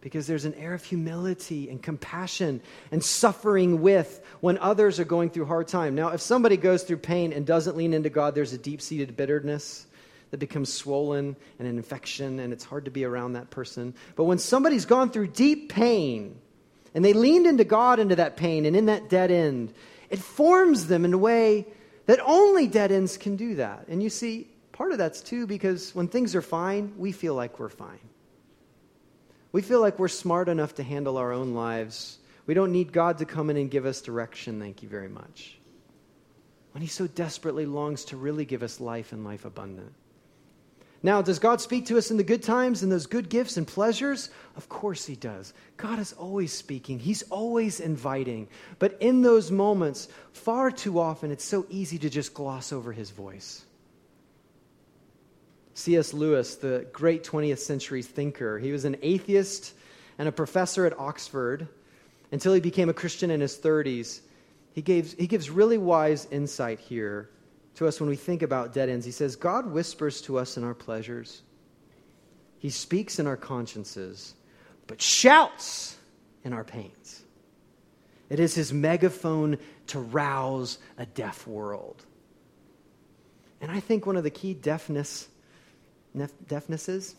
Because 0.00 0.28
there's 0.28 0.44
an 0.44 0.54
air 0.54 0.74
of 0.74 0.84
humility 0.84 1.68
and 1.68 1.82
compassion 1.82 2.62
and 2.92 3.02
suffering 3.02 3.82
with 3.82 4.24
when 4.40 4.58
others 4.58 5.00
are 5.00 5.04
going 5.04 5.30
through 5.30 5.46
hard 5.46 5.66
time. 5.66 5.96
Now, 5.96 6.10
if 6.10 6.20
somebody 6.20 6.56
goes 6.56 6.84
through 6.84 6.98
pain 6.98 7.32
and 7.32 7.44
doesn't 7.44 7.76
lean 7.76 7.92
into 7.92 8.10
God, 8.10 8.36
there's 8.36 8.52
a 8.52 8.58
deep 8.58 8.80
seated 8.80 9.16
bitterness 9.16 9.88
that 10.30 10.38
becomes 10.38 10.72
swollen 10.72 11.34
and 11.58 11.66
an 11.66 11.76
infection, 11.76 12.38
and 12.38 12.52
it's 12.52 12.64
hard 12.64 12.84
to 12.84 12.92
be 12.92 13.04
around 13.04 13.32
that 13.32 13.50
person. 13.50 13.92
But 14.14 14.24
when 14.24 14.38
somebody's 14.38 14.84
gone 14.84 15.10
through 15.10 15.28
deep 15.28 15.72
pain 15.72 16.38
and 16.94 17.04
they 17.04 17.12
leaned 17.12 17.48
into 17.48 17.64
God 17.64 17.98
into 17.98 18.14
that 18.16 18.36
pain 18.36 18.66
and 18.66 18.76
in 18.76 18.86
that 18.86 19.08
dead 19.08 19.32
end, 19.32 19.74
it 20.10 20.20
forms 20.20 20.86
them 20.86 21.04
in 21.04 21.12
a 21.12 21.18
way 21.18 21.66
that 22.06 22.20
only 22.24 22.68
dead 22.68 22.92
ends 22.92 23.18
can 23.18 23.34
do 23.34 23.56
that. 23.56 23.86
And 23.88 24.00
you 24.00 24.10
see, 24.10 24.46
part 24.80 24.92
of 24.92 24.96
that's 24.96 25.20
too 25.20 25.46
because 25.46 25.94
when 25.94 26.08
things 26.08 26.34
are 26.34 26.40
fine, 26.40 26.90
we 26.96 27.12
feel 27.12 27.34
like 27.34 27.58
we're 27.58 27.68
fine. 27.68 28.08
We 29.52 29.60
feel 29.60 29.78
like 29.78 29.98
we're 29.98 30.08
smart 30.08 30.48
enough 30.48 30.76
to 30.76 30.82
handle 30.82 31.18
our 31.18 31.32
own 31.32 31.52
lives. 31.52 32.16
We 32.46 32.54
don't 32.54 32.72
need 32.72 32.90
God 32.90 33.18
to 33.18 33.26
come 33.26 33.50
in 33.50 33.58
and 33.58 33.70
give 33.70 33.84
us 33.84 34.00
direction, 34.00 34.58
thank 34.58 34.82
you 34.82 34.88
very 34.88 35.10
much. 35.10 35.58
When 36.72 36.80
He 36.80 36.88
so 36.88 37.06
desperately 37.06 37.66
longs 37.66 38.06
to 38.06 38.16
really 38.16 38.46
give 38.46 38.62
us 38.62 38.80
life 38.80 39.12
and 39.12 39.22
life 39.22 39.44
abundant. 39.44 39.92
Now, 41.02 41.20
does 41.20 41.38
God 41.38 41.60
speak 41.60 41.84
to 41.86 41.98
us 41.98 42.10
in 42.10 42.16
the 42.16 42.24
good 42.24 42.42
times 42.42 42.82
and 42.82 42.90
those 42.90 43.04
good 43.04 43.28
gifts 43.28 43.58
and 43.58 43.66
pleasures? 43.66 44.30
Of 44.56 44.70
course, 44.70 45.04
He 45.04 45.14
does. 45.14 45.52
God 45.76 45.98
is 45.98 46.14
always 46.14 46.54
speaking, 46.54 46.98
He's 46.98 47.20
always 47.24 47.80
inviting. 47.80 48.48
But 48.78 48.96
in 49.00 49.20
those 49.20 49.50
moments, 49.50 50.08
far 50.32 50.70
too 50.70 50.98
often, 50.98 51.30
it's 51.30 51.44
so 51.44 51.66
easy 51.68 51.98
to 51.98 52.08
just 52.08 52.32
gloss 52.32 52.72
over 52.72 52.92
His 52.92 53.10
voice. 53.10 53.66
C.S. 55.80 56.12
Lewis, 56.12 56.56
the 56.56 56.86
great 56.92 57.24
20th 57.24 57.58
century 57.58 58.02
thinker, 58.02 58.58
he 58.58 58.70
was 58.70 58.84
an 58.84 58.96
atheist 59.00 59.74
and 60.18 60.28
a 60.28 60.32
professor 60.32 60.84
at 60.84 60.98
Oxford 60.98 61.66
until 62.30 62.52
he 62.52 62.60
became 62.60 62.90
a 62.90 62.94
Christian 62.94 63.30
in 63.30 63.40
his 63.40 63.56
30s. 63.56 64.20
He, 64.72 64.82
gave, 64.82 65.14
he 65.14 65.26
gives 65.26 65.48
really 65.48 65.78
wise 65.78 66.28
insight 66.30 66.80
here 66.80 67.30
to 67.76 67.88
us 67.88 67.98
when 67.98 68.10
we 68.10 68.16
think 68.16 68.42
about 68.42 68.74
dead 68.74 68.90
ends. 68.90 69.06
He 69.06 69.10
says, 69.10 69.36
God 69.36 69.72
whispers 69.72 70.20
to 70.22 70.38
us 70.38 70.58
in 70.58 70.64
our 70.64 70.74
pleasures, 70.74 71.40
He 72.58 72.68
speaks 72.68 73.18
in 73.18 73.26
our 73.26 73.38
consciences, 73.38 74.34
but 74.86 75.00
shouts 75.00 75.96
in 76.44 76.52
our 76.52 76.64
pains. 76.64 77.22
It 78.28 78.38
is 78.38 78.54
His 78.54 78.70
megaphone 78.70 79.56
to 79.86 79.98
rouse 79.98 80.78
a 80.98 81.06
deaf 81.06 81.46
world. 81.46 82.04
And 83.62 83.70
I 83.70 83.80
think 83.80 84.04
one 84.04 84.18
of 84.18 84.24
the 84.24 84.30
key 84.30 84.52
deafness, 84.52 85.26
deafnesses 86.16 87.14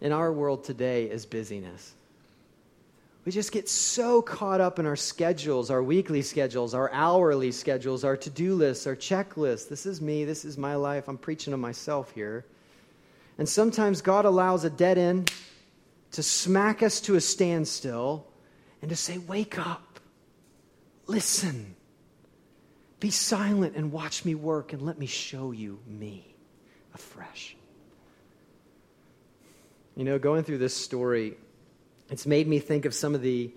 in 0.00 0.12
our 0.12 0.32
world 0.32 0.64
today 0.64 1.04
is 1.04 1.26
busyness. 1.26 1.94
We 3.24 3.32
just 3.32 3.50
get 3.50 3.68
so 3.68 4.22
caught 4.22 4.60
up 4.60 4.78
in 4.78 4.86
our 4.86 4.94
schedules, 4.94 5.68
our 5.68 5.82
weekly 5.82 6.22
schedules, 6.22 6.74
our 6.74 6.92
hourly 6.92 7.50
schedules, 7.50 8.04
our 8.04 8.16
to 8.18 8.30
do 8.30 8.54
lists, 8.54 8.86
our 8.86 8.94
checklists. 8.94 9.68
This 9.68 9.84
is 9.84 10.00
me, 10.00 10.24
this 10.24 10.44
is 10.44 10.56
my 10.56 10.76
life. 10.76 11.08
I'm 11.08 11.18
preaching 11.18 11.50
to 11.50 11.56
myself 11.56 12.12
here. 12.12 12.44
And 13.36 13.48
sometimes 13.48 14.00
God 14.00 14.26
allows 14.26 14.64
a 14.64 14.70
dead 14.70 14.96
end 14.96 15.32
to 16.12 16.22
smack 16.22 16.84
us 16.84 17.00
to 17.02 17.16
a 17.16 17.20
standstill 17.20 18.26
and 18.80 18.90
to 18.90 18.96
say, 18.96 19.18
Wake 19.18 19.58
up, 19.58 19.98
listen, 21.08 21.74
be 23.00 23.10
silent 23.10 23.74
and 23.74 23.90
watch 23.90 24.24
me 24.24 24.36
work, 24.36 24.72
and 24.72 24.82
let 24.82 25.00
me 25.00 25.06
show 25.06 25.50
you 25.50 25.80
me 25.84 26.36
afresh. 26.94 27.55
You 29.96 30.04
know, 30.04 30.18
going 30.18 30.44
through 30.44 30.58
this 30.58 30.76
story, 30.76 31.38
it's 32.10 32.26
made 32.26 32.46
me 32.46 32.58
think 32.58 32.84
of 32.84 32.92
some 32.92 33.14
of 33.14 33.22
the 33.22 33.50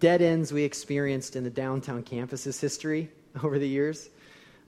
dead 0.00 0.22
ends 0.22 0.52
we 0.52 0.64
experienced 0.64 1.36
in 1.36 1.44
the 1.44 1.50
downtown 1.50 2.02
campus's 2.02 2.60
history 2.60 3.12
over 3.44 3.60
the 3.60 3.68
years. 3.68 4.08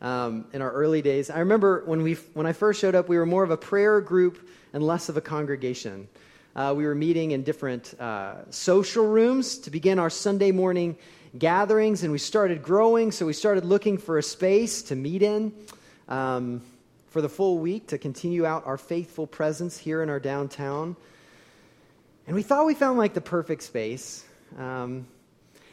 Um, 0.01 0.45
in 0.53 0.63
our 0.63 0.71
early 0.71 1.03
days, 1.03 1.29
I 1.29 1.41
remember 1.41 1.83
when, 1.85 2.05
we, 2.05 2.15
when 2.35 2.47
I 2.47 2.53
first 2.53 2.81
showed 2.81 2.95
up, 2.95 3.09
we 3.09 3.19
were 3.19 3.27
more 3.27 3.43
of 3.43 3.51
a 3.51 3.57
prayer 3.57 4.01
group 4.01 4.49
and 4.73 4.85
less 4.85 5.09
of 5.09 5.17
a 5.17 5.21
congregation. 5.21 6.07
Uh, 6.55 6.73
we 6.77 6.87
were 6.87 6.95
meeting 6.95 7.33
in 7.33 7.43
different 7.43 8.01
uh, 8.01 8.49
social 8.51 9.05
rooms 9.05 9.59
to 9.59 9.71
begin 9.73 9.99
our 9.99 10.11
Sunday 10.11 10.53
morning 10.53 10.97
gatherings, 11.37 12.05
and 12.05 12.13
we 12.13 12.19
started 12.19 12.63
growing, 12.63 13.11
so 13.11 13.27
we 13.27 13.33
started 13.33 13.65
looking 13.65 13.99
for 13.99 14.19
a 14.19 14.23
space 14.23 14.81
to 14.81 14.95
meet 14.95 15.23
in 15.23 15.53
um, 16.09 16.63
for 17.09 17.21
the 17.21 17.29
full 17.29 17.59
week 17.59 17.89
to 17.89 17.99
continue 17.99 18.47
out 18.47 18.65
our 18.65 18.79
faithful 18.79 19.27
presence 19.27 19.77
here 19.77 20.05
in 20.05 20.09
our 20.09 20.21
downtown. 20.21 20.95
And 22.27 22.35
we 22.35 22.43
thought 22.43 22.67
we 22.67 22.75
found 22.75 22.99
like 22.99 23.15
the 23.15 23.21
perfect 23.21 23.63
space. 23.63 24.25
Um, 24.59 25.07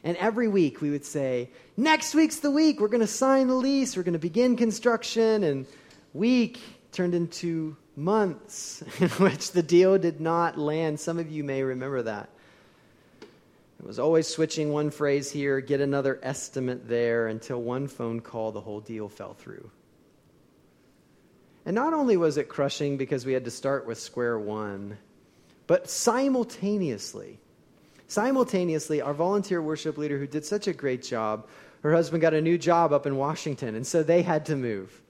and 0.04 0.18
every 0.18 0.48
week 0.48 0.82
we 0.82 0.90
would 0.90 1.06
say, 1.06 1.50
next 1.78 2.14
week's 2.14 2.40
the 2.40 2.52
week. 2.52 2.80
We're 2.80 2.90
going 2.90 3.02
to 3.02 3.08
sign 3.08 3.48
the 3.48 3.56
lease. 3.56 3.98
We're 3.98 4.04
going 4.04 4.14
to 4.14 4.20
begin 4.20 4.56
construction. 4.56 5.44
And 5.44 5.66
week 6.14 6.60
turned 6.92 7.16
into 7.16 7.76
months 7.96 8.84
in 9.00 9.10
which 9.10 9.52
the 9.52 9.64
deal 9.64 9.98
did 9.98 10.22
not 10.22 10.58
land. 10.58 11.00
Some 11.00 11.20
of 11.20 11.32
you 11.32 11.44
may 11.44 11.64
remember 11.64 12.04
that. 12.04 12.30
It 13.80 13.88
was 13.88 14.00
always 14.00 14.28
switching 14.28 14.72
one 14.72 14.92
phrase 14.92 15.30
here, 15.30 15.60
get 15.60 15.82
another 15.82 16.20
estimate 16.24 16.88
there, 16.88 17.28
until 17.28 17.62
one 17.62 17.88
phone 17.88 18.22
call, 18.22 18.54
the 18.54 18.62
whole 18.62 18.80
deal 18.80 19.10
fell 19.10 19.34
through. 19.34 19.70
And 21.66 21.76
not 21.76 21.94
only 21.94 22.16
was 22.16 22.38
it 22.38 22.48
crushing 22.48 22.96
because 22.96 23.26
we 23.26 23.34
had 23.34 23.44
to 23.46 23.52
start 23.52 23.86
with 23.86 24.00
square 24.00 24.40
one, 24.40 24.98
but 25.68 25.90
simultaneously, 25.90 27.40
simultaneously, 28.08 29.02
our 29.02 29.14
volunteer 29.14 29.62
worship 29.62 29.98
leader 29.98 30.18
who 30.18 30.28
did 30.28 30.46
such 30.46 30.68
a 30.68 30.74
great 30.74 31.04
job, 31.04 31.48
her 31.82 31.94
husband 31.94 32.22
got 32.22 32.34
a 32.34 32.42
new 32.42 32.58
job 32.58 32.94
up 32.94 33.06
in 33.06 33.18
Washington, 33.18 33.76
and 33.76 33.86
so 33.86 34.04
they 34.04 34.22
had 34.22 34.46
to 34.46 34.56
move. 34.56 35.02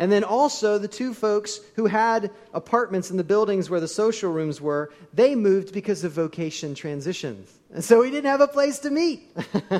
And 0.00 0.10
then 0.10 0.24
also, 0.24 0.78
the 0.78 0.88
two 0.88 1.12
folks 1.12 1.60
who 1.76 1.84
had 1.84 2.30
apartments 2.54 3.10
in 3.10 3.18
the 3.18 3.24
buildings 3.24 3.68
where 3.68 3.80
the 3.80 3.86
social 3.86 4.32
rooms 4.32 4.58
were, 4.58 4.90
they 5.12 5.34
moved 5.34 5.74
because 5.74 6.04
of 6.04 6.12
vocation 6.12 6.74
transitions. 6.74 7.52
And 7.74 7.84
so 7.84 8.00
we 8.00 8.10
didn't 8.10 8.30
have 8.30 8.40
a 8.40 8.48
place 8.48 8.78
to 8.80 8.90
meet. 8.90 9.30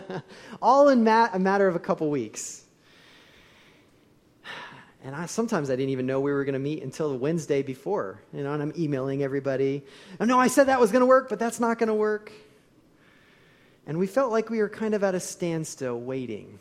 All 0.62 0.90
in 0.90 1.08
a 1.08 1.38
matter 1.38 1.66
of 1.66 1.74
a 1.74 1.78
couple 1.78 2.10
weeks. 2.10 2.64
And 5.02 5.16
I, 5.16 5.26
sometimes 5.26 5.70
I 5.70 5.76
didn't 5.76 5.90
even 5.90 6.06
know 6.06 6.20
we 6.20 6.32
were 6.32 6.44
going 6.44 6.52
to 6.54 6.58
meet 6.58 6.82
until 6.82 7.10
the 7.10 7.16
Wednesday 7.16 7.62
before. 7.62 8.20
You 8.32 8.42
know, 8.42 8.52
and 8.52 8.62
I'm 8.62 8.72
emailing 8.78 9.22
everybody. 9.22 9.82
Oh, 10.20 10.24
no, 10.24 10.38
I 10.38 10.48
said 10.48 10.64
that 10.64 10.78
was 10.78 10.92
going 10.92 11.00
to 11.00 11.06
work, 11.06 11.28
but 11.28 11.38
that's 11.38 11.58
not 11.58 11.78
going 11.78 11.88
to 11.88 11.94
work. 11.94 12.30
And 13.86 13.98
we 13.98 14.06
felt 14.06 14.30
like 14.30 14.50
we 14.50 14.58
were 14.58 14.68
kind 14.68 14.94
of 14.94 15.02
at 15.02 15.14
a 15.14 15.20
standstill 15.20 15.98
waiting. 15.98 16.58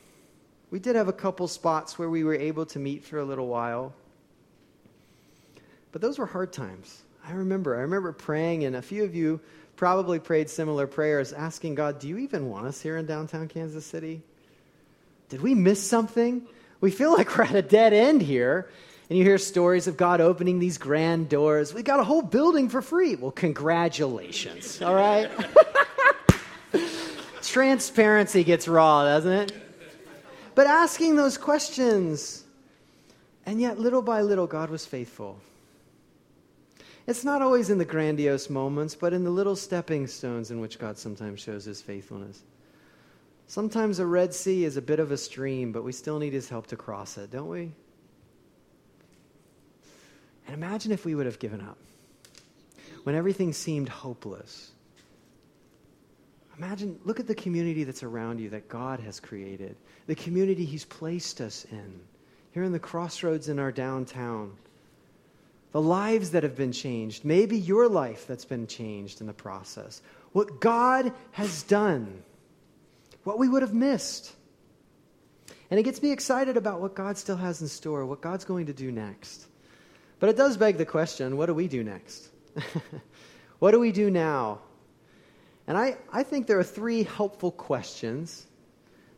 We 0.71 0.79
did 0.79 0.95
have 0.95 1.07
a 1.07 1.13
couple 1.13 1.47
spots 1.47 1.99
where 1.99 2.09
we 2.09 2.23
were 2.23 2.35
able 2.35 2.65
to 2.67 2.79
meet 2.79 3.03
for 3.03 3.19
a 3.19 3.25
little 3.25 3.47
while. 3.47 3.93
But 5.91 6.01
those 6.01 6.17
were 6.17 6.25
hard 6.25 6.53
times. 6.53 7.03
I 7.25 7.33
remember. 7.33 7.75
I 7.75 7.81
remember 7.81 8.13
praying, 8.13 8.63
and 8.63 8.75
a 8.75 8.81
few 8.81 9.03
of 9.03 9.15
you 9.15 9.41
probably 9.75 10.19
prayed 10.19 10.49
similar 10.49 10.87
prayers, 10.87 11.33
asking 11.33 11.75
God, 11.75 11.99
Do 11.99 12.07
you 12.07 12.17
even 12.19 12.49
want 12.49 12.67
us 12.67 12.81
here 12.81 12.97
in 12.97 13.05
downtown 13.05 13.47
Kansas 13.47 13.85
City? 13.85 14.21
Did 15.29 15.41
we 15.41 15.55
miss 15.55 15.87
something? 15.87 16.47
We 16.81 16.91
feel 16.91 17.13
like 17.13 17.37
we're 17.37 17.43
at 17.45 17.55
a 17.55 17.61
dead 17.61 17.93
end 17.93 18.21
here. 18.21 18.69
And 19.09 19.17
you 19.17 19.23
hear 19.23 19.39
stories 19.39 19.87
of 19.87 19.97
God 19.97 20.21
opening 20.21 20.59
these 20.59 20.77
grand 20.77 21.29
doors. 21.29 21.73
We 21.73 21.81
got 21.81 21.99
a 21.99 22.03
whole 22.03 22.21
building 22.21 22.69
for 22.69 22.81
free. 22.81 23.15
Well, 23.15 23.31
congratulations, 23.31 24.83
all 24.83 24.93
right? 24.93 25.31
Transparency 27.41 28.43
gets 28.43 28.67
raw, 28.67 29.05
doesn't 29.05 29.31
it? 29.31 29.51
But 30.53 30.67
asking 30.67 31.15
those 31.15 31.39
questions, 31.39 32.43
and 33.47 33.59
yet 33.59 33.79
little 33.79 34.03
by 34.03 34.21
little, 34.21 34.45
God 34.45 34.69
was 34.69 34.85
faithful. 34.85 35.39
It's 37.07 37.23
not 37.23 37.41
always 37.41 37.71
in 37.71 37.79
the 37.79 37.85
grandiose 37.85 38.47
moments, 38.47 38.93
but 38.93 39.13
in 39.13 39.23
the 39.23 39.31
little 39.31 39.55
stepping 39.55 40.05
stones 40.05 40.51
in 40.51 40.61
which 40.61 40.77
God 40.77 40.99
sometimes 40.99 41.39
shows 41.39 41.65
his 41.65 41.81
faithfulness. 41.81 42.43
Sometimes 43.49 43.97
a 43.97 44.05
Red 44.05 44.35
Sea 44.35 44.63
is 44.63 44.77
a 44.77 44.81
bit 44.81 44.99
of 44.99 45.11
a 45.11 45.17
stream, 45.17 45.71
but 45.71 45.83
we 45.83 45.91
still 45.91 46.19
need 46.19 46.33
his 46.33 46.47
help 46.47 46.67
to 46.67 46.75
cross 46.75 47.17
it, 47.17 47.31
don't 47.31 47.47
we? 47.47 47.71
And 50.45 50.53
imagine 50.53 50.91
if 50.91 51.03
we 51.03 51.15
would 51.15 51.25
have 51.25 51.39
given 51.39 51.59
up 51.59 51.79
when 53.05 53.15
everything 53.15 53.51
seemed 53.51 53.89
hopeless. 53.89 54.69
Imagine, 56.59 56.99
look 57.05 57.19
at 57.19 57.25
the 57.25 57.33
community 57.33 57.83
that's 57.83 58.03
around 58.03 58.39
you 58.39 58.51
that 58.51 58.69
God 58.69 58.99
has 58.99 59.19
created, 59.19 59.75
the 60.05 60.13
community 60.13 60.63
He's 60.63 60.85
placed 60.85 61.41
us 61.41 61.65
in, 61.71 61.99
here 62.51 62.63
in 62.63 62.71
the 62.71 62.77
crossroads 62.77 63.49
in 63.49 63.57
our 63.57 63.71
downtown. 63.71 64.55
The 65.71 65.81
lives 65.81 66.29
that 66.31 66.43
have 66.43 66.55
been 66.55 66.71
changed, 66.71 67.25
maybe 67.25 67.57
your 67.57 67.89
life 67.89 68.27
that's 68.27 68.45
been 68.45 68.67
changed 68.67 69.21
in 69.21 69.27
the 69.27 69.33
process. 69.33 70.03
What 70.33 70.59
God 70.59 71.11
has 71.31 71.63
done 71.63 72.21
what 73.23 73.37
we 73.37 73.47
would 73.47 73.61
have 73.61 73.73
missed. 73.73 74.33
And 75.71 75.79
it 75.79 75.83
gets 75.83 76.01
me 76.01 76.11
excited 76.11 76.57
about 76.57 76.81
what 76.81 76.95
God 76.95 77.17
still 77.17 77.37
has 77.37 77.61
in 77.61 77.67
store, 77.67 78.05
what 78.05 78.21
God's 78.21 78.45
going 78.45 78.65
to 78.67 78.73
do 78.73 78.91
next. 78.91 79.47
But 80.19 80.29
it 80.29 80.37
does 80.37 80.57
beg 80.57 80.77
the 80.77 80.85
question 80.85 81.37
what 81.37 81.45
do 81.45 81.53
we 81.53 81.67
do 81.67 81.83
next? 81.83 82.29
what 83.59 83.71
do 83.71 83.79
we 83.79 83.91
do 83.91 84.09
now? 84.09 84.59
And 85.67 85.77
I, 85.77 85.97
I 86.11 86.23
think 86.23 86.47
there 86.47 86.57
are 86.57 86.63
three 86.63 87.03
helpful 87.03 87.51
questions 87.51 88.47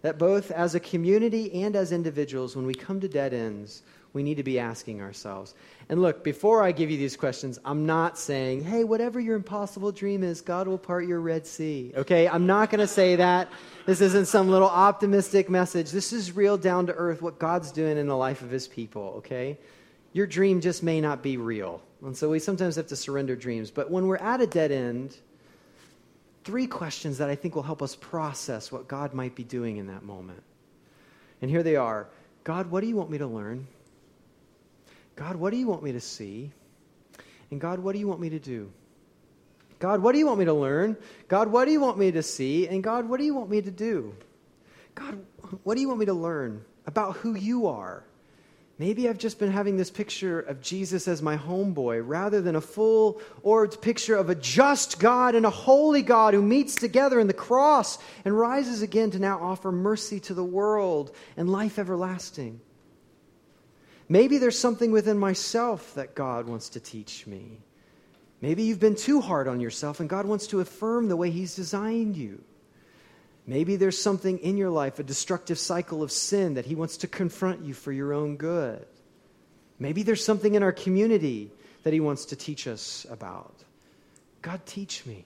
that 0.02 0.18
both 0.18 0.52
as 0.52 0.76
a 0.76 0.80
community 0.80 1.64
and 1.64 1.76
as 1.76 1.92
individuals, 1.92 2.56
when 2.56 2.66
we 2.66 2.74
come 2.74 3.00
to 3.00 3.08
dead 3.08 3.34
ends, 3.34 3.84
we 4.14 4.24
need 4.24 4.36
to 4.36 4.44
be 4.44 4.60
asking 4.60 5.02
ourselves. 5.02 5.54
And 5.88 6.02
look, 6.02 6.24
before 6.24 6.64
I 6.64 6.72
give 6.72 6.92
you 6.92 6.98
these 6.98 7.16
questions, 7.16 7.60
I'm 7.64 7.86
not 7.86 8.18
saying, 8.18 8.64
hey, 8.64 8.84
whatever 8.84 9.20
your 9.20 9.36
impossible 9.36 9.92
dream 9.92 10.24
is, 10.24 10.42
God 10.42 10.68
will 10.68 10.78
part 10.78 11.08
your 11.08 11.22
Red 11.22 11.48
Sea. 11.48 11.94
Okay? 11.96 12.28
I'm 12.28 12.46
not 12.46 12.70
going 12.70 12.80
to 12.80 12.88
say 12.88 13.16
that. 13.16 13.50
This 13.86 14.02
isn't 14.02 14.26
some 14.26 14.50
little 14.50 14.70
optimistic 14.70 15.50
message. 15.50 15.92
This 15.92 16.12
is 16.12 16.34
real 16.34 16.58
down 16.58 16.88
to 16.88 16.94
earth 16.94 17.22
what 17.22 17.40
God's 17.40 17.72
doing 17.72 17.98
in 17.98 18.08
the 18.08 18.18
life 18.18 18.42
of 18.42 18.52
his 18.52 18.68
people, 18.68 19.16
okay? 19.18 19.58
Your 20.14 20.28
dream 20.28 20.60
just 20.60 20.84
may 20.84 21.00
not 21.00 21.24
be 21.24 21.38
real. 21.38 21.82
And 22.04 22.16
so 22.16 22.30
we 22.30 22.40
sometimes 22.40 22.76
have 22.76 22.88
to 22.88 22.96
surrender 22.96 23.36
dreams. 23.36 23.72
But 23.72 23.90
when 23.90 24.08
we're 24.08 24.18
at 24.18 24.42
a 24.42 24.48
dead 24.48 24.72
end, 24.72 25.16
three 26.44 26.68
questions 26.68 27.20
that 27.20 27.30
I 27.30 27.36
think 27.36 27.56
will 27.56 27.64
help 27.64 27.82
us 27.82 27.96
process 27.96 28.72
what 28.72 28.88
God 28.88 29.14
might 29.14 29.36
be 29.36 29.44
doing 29.44 29.78
in 29.78 29.88
that 29.88 30.04
moment. 30.04 30.44
And 31.42 31.50
here 31.50 31.64
they 31.64 31.76
are 31.76 32.08
God, 32.44 32.72
what 32.72 32.82
do 32.82 32.88
you 32.88 32.96
want 32.96 33.12
me 33.12 33.20
to 33.20 33.28
learn? 33.28 33.68
God, 35.16 35.36
what 35.36 35.52
do 35.52 35.58
you 35.58 35.68
want 35.68 35.84
me 35.84 35.92
to 35.92 36.00
see? 36.00 36.52
And 37.52 37.60
God, 37.60 37.80
what 37.80 37.94
do 37.94 38.00
you 38.00 38.08
want 38.08 38.22
me 38.22 38.30
to 38.30 38.40
do? 38.40 38.72
God, 39.80 40.02
what 40.02 40.14
do 40.14 40.20
you 40.20 40.28
want 40.28 40.40
me 40.40 40.46
to 40.46 40.54
learn? 40.54 40.96
God, 41.28 41.52
what 41.52 41.66
do 41.66 41.72
you 41.72 41.82
want 41.82 41.98
me 41.98 42.12
to 42.12 42.24
see? 42.24 42.68
And 42.68 42.84
God, 42.84 43.10
what 43.10 43.20
do 43.20 43.26
you 43.26 43.34
want 43.34 43.50
me 43.50 43.62
to 43.62 43.72
do? 43.72 44.16
God, 44.96 45.20
what 45.64 45.76
do 45.76 45.82
you 45.82 45.88
want 45.88 46.00
me 46.00 46.06
to 46.06 46.14
learn 46.14 46.64
about 46.86 47.18
who 47.18 47.36
you 47.36 47.68
are? 47.68 48.04
Maybe 48.78 49.08
I've 49.08 49.18
just 49.18 49.38
been 49.38 49.52
having 49.52 49.78
this 49.78 49.92
picture 49.92 50.40
of 50.40 50.62
Jesus 50.62 51.08
as 51.08 51.22
my 51.22 51.38
homeboy 51.38 52.02
rather 52.04 52.42
than 52.42 52.56
a 52.56 52.62
full 52.62 53.22
orbed 53.44 53.80
picture 53.82 54.16
of 54.16 54.30
a 54.30 54.36
just 54.36 55.00
God 55.00 55.36
and 55.36 55.46
a 55.46 55.52
holy 55.52 56.02
God 56.02 56.34
who 56.34 56.42
meets 56.42 56.76
together 56.76 57.20
in 57.20 57.28
the 57.28 57.34
cross 57.34 58.00
and 58.26 58.36
rises 58.36 58.82
again 58.82 59.12
to 59.12 59.20
now 59.20 59.40
offer 59.40 59.72
mercy 59.72 60.20
to 60.22 60.34
the 60.34 60.44
world 60.44 61.16
and 61.38 61.48
life 61.48 61.78
everlasting. 61.78 62.60
Maybe 64.12 64.40
there's 64.40 64.60
something 64.60 64.92
within 64.92 65.18
myself 65.18 65.94
that 65.94 66.16
God 66.16 66.46
wants 66.46 66.68
to 66.72 66.82
teach 66.82 67.26
me. 67.26 67.62
Maybe 68.42 68.64
you've 68.64 68.78
been 68.78 68.98
too 68.98 69.22
hard 69.22 69.48
on 69.48 69.62
yourself 69.62 70.02
and 70.02 70.10
God 70.10 70.26
wants 70.26 70.48
to 70.48 70.60
affirm 70.60 71.08
the 71.08 71.16
way 71.16 71.32
He's 71.32 71.56
designed 71.56 72.18
you. 72.18 72.44
Maybe 73.48 73.78
there's 73.78 73.98
something 73.98 74.40
in 74.40 74.58
your 74.58 74.70
life, 74.70 75.00
a 75.00 75.04
destructive 75.04 75.58
cycle 75.58 76.04
of 76.04 76.12
sin 76.12 76.56
that 76.56 76.66
He 76.66 76.76
wants 76.76 76.98
to 76.98 77.08
confront 77.08 77.64
you 77.64 77.74
for 77.74 77.94
your 77.94 78.12
own 78.12 78.36
good. 78.36 78.86
Maybe 79.80 80.04
there's 80.04 80.26
something 80.26 80.56
in 80.56 80.62
our 80.62 80.74
community 80.74 81.50
that 81.84 81.94
He 81.94 82.02
wants 82.02 82.26
to 82.26 82.36
teach 82.36 82.68
us 82.68 83.08
about. 83.10 83.64
God, 84.42 84.60
teach 84.66 85.06
me. 85.06 85.24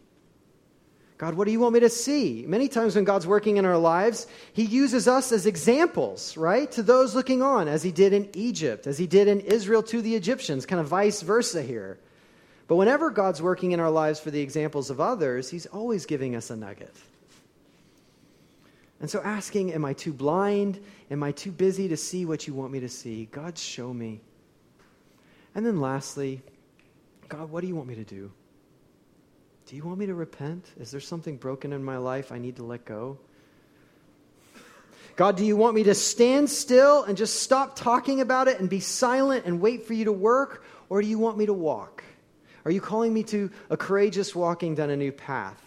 God, 1.17 1.35
what 1.35 1.45
do 1.45 1.51
you 1.51 1.61
want 1.61 1.73
me 1.73 1.79
to 1.79 1.89
see? 1.89 2.43
Many 2.45 2.67
times 2.67 2.95
when 2.95 3.05
God's 3.05 3.25
working 3.25 3.55
in 3.55 3.63
our 3.63 3.77
lives, 3.77 4.27
He 4.51 4.63
uses 4.63 5.07
us 5.07 5.31
as 5.31 5.45
examples, 5.45 6.35
right? 6.35 6.69
To 6.73 6.83
those 6.83 7.15
looking 7.15 7.41
on, 7.41 7.69
as 7.69 7.83
He 7.83 7.91
did 7.91 8.11
in 8.11 8.29
Egypt, 8.33 8.85
as 8.85 8.97
He 8.97 9.07
did 9.07 9.29
in 9.29 9.39
Israel 9.39 9.81
to 9.83 10.01
the 10.01 10.15
Egyptians, 10.15 10.65
kind 10.65 10.81
of 10.81 10.87
vice 10.87 11.21
versa 11.21 11.63
here. 11.63 11.97
But 12.67 12.75
whenever 12.75 13.11
God's 13.11 13.41
working 13.41 13.71
in 13.71 13.79
our 13.79 13.91
lives 13.91 14.19
for 14.19 14.29
the 14.29 14.41
examples 14.41 14.89
of 14.89 14.99
others, 14.99 15.49
He's 15.49 15.67
always 15.67 16.05
giving 16.05 16.35
us 16.35 16.49
a 16.49 16.57
nugget. 16.57 16.93
And 18.99 19.09
so 19.09 19.21
asking, 19.21 19.71
Am 19.71 19.85
I 19.85 19.93
too 19.93 20.13
blind? 20.13 20.83
Am 21.09 21.23
I 21.23 21.31
too 21.31 21.51
busy 21.51 21.87
to 21.87 21.97
see 21.97 22.25
what 22.25 22.45
you 22.45 22.53
want 22.53 22.73
me 22.73 22.81
to 22.81 22.89
see? 22.89 23.29
God, 23.31 23.57
show 23.57 23.93
me. 23.93 24.19
And 25.53 25.65
then 25.65 25.79
lastly, 25.79 26.41
God, 27.29 27.49
what 27.49 27.61
do 27.61 27.67
you 27.67 27.75
want 27.75 27.87
me 27.87 27.95
to 27.95 28.03
do? 28.03 28.31
Do 29.67 29.75
you 29.75 29.83
want 29.83 29.97
me 29.97 30.05
to 30.05 30.13
repent? 30.13 30.69
Is 30.79 30.91
there 30.91 30.99
something 30.99 31.37
broken 31.37 31.73
in 31.73 31.83
my 31.83 31.97
life 31.97 32.31
I 32.31 32.37
need 32.37 32.57
to 32.57 32.63
let 32.63 32.85
go? 32.85 33.17
God, 35.15 35.37
do 35.37 35.45
you 35.45 35.55
want 35.55 35.75
me 35.75 35.83
to 35.83 35.95
stand 35.95 36.49
still 36.49 37.03
and 37.03 37.17
just 37.17 37.41
stop 37.41 37.75
talking 37.75 38.21
about 38.21 38.47
it 38.47 38.59
and 38.59 38.69
be 38.69 38.79
silent 38.79 39.45
and 39.45 39.61
wait 39.61 39.83
for 39.83 39.93
you 39.93 40.05
to 40.05 40.11
work? 40.11 40.65
Or 40.89 41.01
do 41.01 41.07
you 41.07 41.17
want 41.17 41.37
me 41.37 41.47
to 41.47 41.53
walk? 41.53 42.03
Are 42.63 42.71
you 42.71 42.81
calling 42.81 43.13
me 43.13 43.23
to 43.23 43.49
a 43.69 43.77
courageous 43.77 44.35
walking 44.35 44.75
down 44.75 44.89
a 44.89 44.97
new 44.97 45.11
path? 45.11 45.61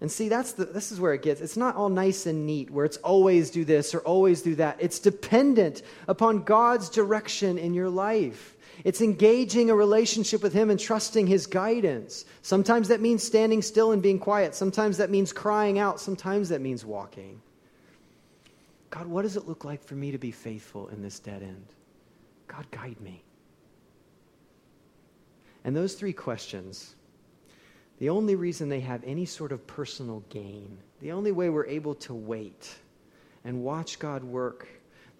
And 0.00 0.10
see, 0.10 0.28
that's 0.28 0.52
the, 0.52 0.66
this 0.66 0.92
is 0.92 1.00
where 1.00 1.14
it 1.14 1.22
gets. 1.22 1.40
It's 1.40 1.56
not 1.56 1.76
all 1.76 1.88
nice 1.88 2.26
and 2.26 2.44
neat, 2.44 2.70
where 2.70 2.84
it's 2.84 2.98
always 2.98 3.50
do 3.50 3.64
this 3.64 3.94
or 3.94 4.00
always 4.00 4.42
do 4.42 4.54
that. 4.56 4.76
It's 4.80 4.98
dependent 4.98 5.82
upon 6.08 6.42
God's 6.42 6.90
direction 6.90 7.56
in 7.56 7.72
your 7.72 7.88
life. 7.88 8.53
It's 8.82 9.00
engaging 9.00 9.70
a 9.70 9.74
relationship 9.74 10.42
with 10.42 10.52
Him 10.52 10.70
and 10.70 10.80
trusting 10.80 11.26
His 11.26 11.46
guidance. 11.46 12.24
Sometimes 12.42 12.88
that 12.88 13.00
means 13.00 13.22
standing 13.22 13.62
still 13.62 13.92
and 13.92 14.02
being 14.02 14.18
quiet. 14.18 14.54
Sometimes 14.54 14.96
that 14.96 15.10
means 15.10 15.32
crying 15.32 15.78
out. 15.78 16.00
Sometimes 16.00 16.48
that 16.48 16.60
means 16.60 16.84
walking. 16.84 17.40
God, 18.90 19.06
what 19.06 19.22
does 19.22 19.36
it 19.36 19.46
look 19.48 19.64
like 19.64 19.82
for 19.82 19.94
me 19.94 20.10
to 20.10 20.18
be 20.18 20.30
faithful 20.30 20.88
in 20.88 21.02
this 21.02 21.18
dead 21.18 21.42
end? 21.42 21.66
God, 22.48 22.70
guide 22.70 23.00
me. 23.00 23.22
And 25.64 25.74
those 25.74 25.94
three 25.94 26.12
questions 26.12 26.94
the 28.00 28.08
only 28.08 28.34
reason 28.34 28.68
they 28.68 28.80
have 28.80 29.04
any 29.04 29.24
sort 29.24 29.52
of 29.52 29.66
personal 29.66 30.24
gain, 30.28 30.78
the 31.00 31.12
only 31.12 31.30
way 31.30 31.48
we're 31.48 31.66
able 31.66 31.94
to 31.94 32.12
wait 32.12 32.74
and 33.44 33.62
watch 33.62 33.98
God 33.98 34.24
work, 34.24 34.66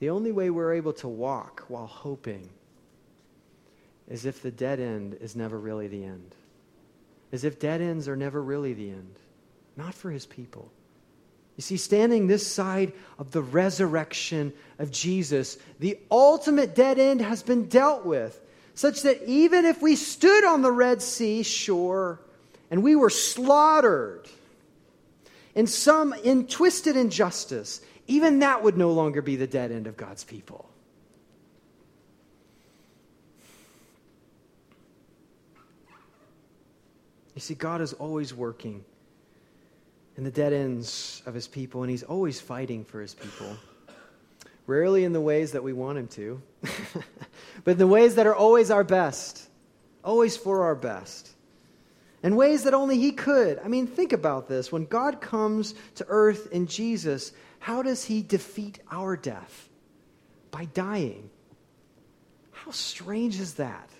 the 0.01 0.11
only 0.11 0.33
way 0.33 0.51
we're 0.51 0.75
able 0.75 0.93
to 0.95 1.09
walk 1.09 1.64
while 1.69 1.87
hoping 1.87 2.51
is 4.09 4.27
if 4.27 4.43
the 4.43 4.51
dead 4.51 4.81
end 4.81 5.17
is 5.21 5.35
never 5.35 5.59
really 5.59 5.88
the 5.88 6.05
end. 6.05 6.35
As 7.33 7.45
if 7.45 7.59
dead 7.59 7.81
ends 7.81 8.09
are 8.09 8.17
never 8.17 8.43
really 8.43 8.75
the 8.75 8.90
end, 8.90 9.17
not 9.77 9.95
for 9.95 10.11
his 10.11 10.27
people. 10.27 10.71
You 11.57 11.62
see, 11.62 11.77
standing 11.77 12.27
this 12.27 12.47
side 12.47 12.93
of 13.19 13.31
the 13.31 13.43
resurrection 13.43 14.53
of 14.79 14.90
Jesus, 14.90 15.57
the 15.79 15.99
ultimate 16.11 16.75
dead 16.75 16.99
end 16.99 17.21
has 17.21 17.43
been 17.43 17.69
dealt 17.69 18.05
with, 18.05 18.40
such 18.75 19.03
that 19.03 19.23
even 19.29 19.64
if 19.64 19.81
we 19.81 19.95
stood 19.95 20.45
on 20.45 20.62
the 20.62 20.73
Red 20.73 21.01
Sea 21.01 21.43
shore, 21.45 22.21
and 22.71 22.83
we 22.83 22.97
were 22.97 23.11
slaughtered 23.11 24.29
in 25.55 25.69
some 25.69 26.12
in 26.12 26.47
twisted 26.47 26.97
injustice, 26.97 27.81
even 28.09 28.40
that 28.40 28.64
would 28.64 28.77
no 28.77 28.90
longer 28.90 29.23
be 29.23 29.37
the 29.37 29.47
dead 29.47 29.71
end 29.71 29.87
of 29.87 29.97
God's 29.97 30.25
people. 30.25 30.69
You 37.35 37.40
see, 37.40 37.55
God 37.55 37.81
is 37.81 37.92
always 37.94 38.33
working 38.33 38.85
in 40.16 40.25
the 40.25 40.31
dead 40.31 40.53
ends 40.53 41.23
of 41.27 41.35
his 41.35 41.49
people, 41.49 41.83
and 41.83 41.90
he's 41.90 42.05
always 42.05 42.40
fighting 42.40 42.85
for 42.85 43.01
his 43.01 43.14
people. 43.14 43.57
Rarely 44.66 45.05
in 45.05 45.12
the 45.12 45.20
ways 45.20 45.53
that 45.53 45.62
we 45.62 45.73
want 45.73 45.99
him 45.99 46.09
to, 46.09 46.42
but 47.64 47.73
in 47.73 47.79
the 47.79 47.87
ways 47.87 48.14
that 48.14 48.27
are 48.27 48.35
always 48.35 48.70
our 48.70 48.85
best, 48.85 49.49
always 50.03 50.37
for 50.37 50.62
our 50.62 50.75
best 50.75 51.35
in 52.25 52.37
ways 52.37 52.64
that 52.64 52.73
only 52.73 52.99
He 52.99 53.12
could. 53.12 53.61
I 53.62 53.68
mean, 53.68 53.87
think 53.87 54.14
about 54.14 54.49
this. 54.49 54.73
When 54.73 54.87
God 54.87 55.20
comes 55.20 55.75
to 55.97 56.07
earth 56.09 56.51
in 56.51 56.66
Jesus, 56.66 57.33
how 57.59 57.83
does 57.83 58.03
He 58.03 58.23
defeat 58.23 58.81
our 58.90 59.14
death? 59.14 59.68
By 60.51 60.64
dying. 60.64 61.29
How 62.51 62.70
strange 62.70 63.38
is 63.38 63.55
that? 63.55 63.90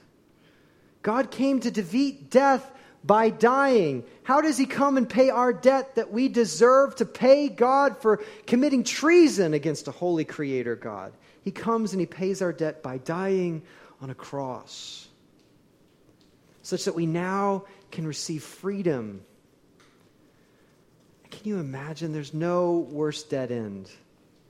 God 1.03 1.31
came 1.31 1.61
to 1.61 1.70
defeat 1.70 2.31
death 2.31 2.68
by 3.05 3.29
dying. 3.29 4.03
How 4.23 4.40
does 4.40 4.57
he 4.57 4.67
come 4.67 4.97
and 4.97 5.09
pay 5.09 5.29
our 5.29 5.53
debt 5.53 5.97
that 5.97 6.11
we 6.11 6.29
deserve 6.29 6.97
to 6.97 7.05
pay 7.05 7.49
God 7.49 7.99
for 7.99 8.23
committing 8.47 8.83
treason 8.83 9.53
against 9.53 9.87
a 9.88 9.93
holy 9.93 10.25
creator 10.25 10.75
God? 10.75 11.12
He 11.43 11.51
comes 11.51 11.93
and 11.93 12.01
he 12.01 12.07
pays 12.07 12.40
our 12.40 12.53
debt 12.53 12.83
by 12.83 12.99
dying 12.99 13.62
on 14.01 14.09
a 14.09 14.14
cross, 14.14 15.07
such 16.62 16.87
that 16.87 16.95
we 16.95 17.05
now 17.05 17.64
can 17.90 18.07
receive 18.07 18.43
freedom. 18.43 19.23
Can 21.31 21.49
you 21.49 21.59
imagine? 21.59 22.12
There's 22.12 22.33
no 22.33 22.79
worse 22.90 23.23
dead 23.23 23.53
end 23.53 23.90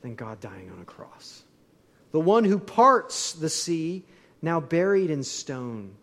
than 0.02 0.14
God 0.14 0.40
dying 0.40 0.70
on 0.70 0.80
a 0.80 0.84
cross. 0.84 1.42
The 2.12 2.20
one 2.20 2.44
who 2.44 2.60
parts 2.60 3.32
the 3.32 3.50
sea, 3.50 4.04
now 4.40 4.60
buried 4.60 5.10
in 5.10 5.24
stone. 5.24 5.96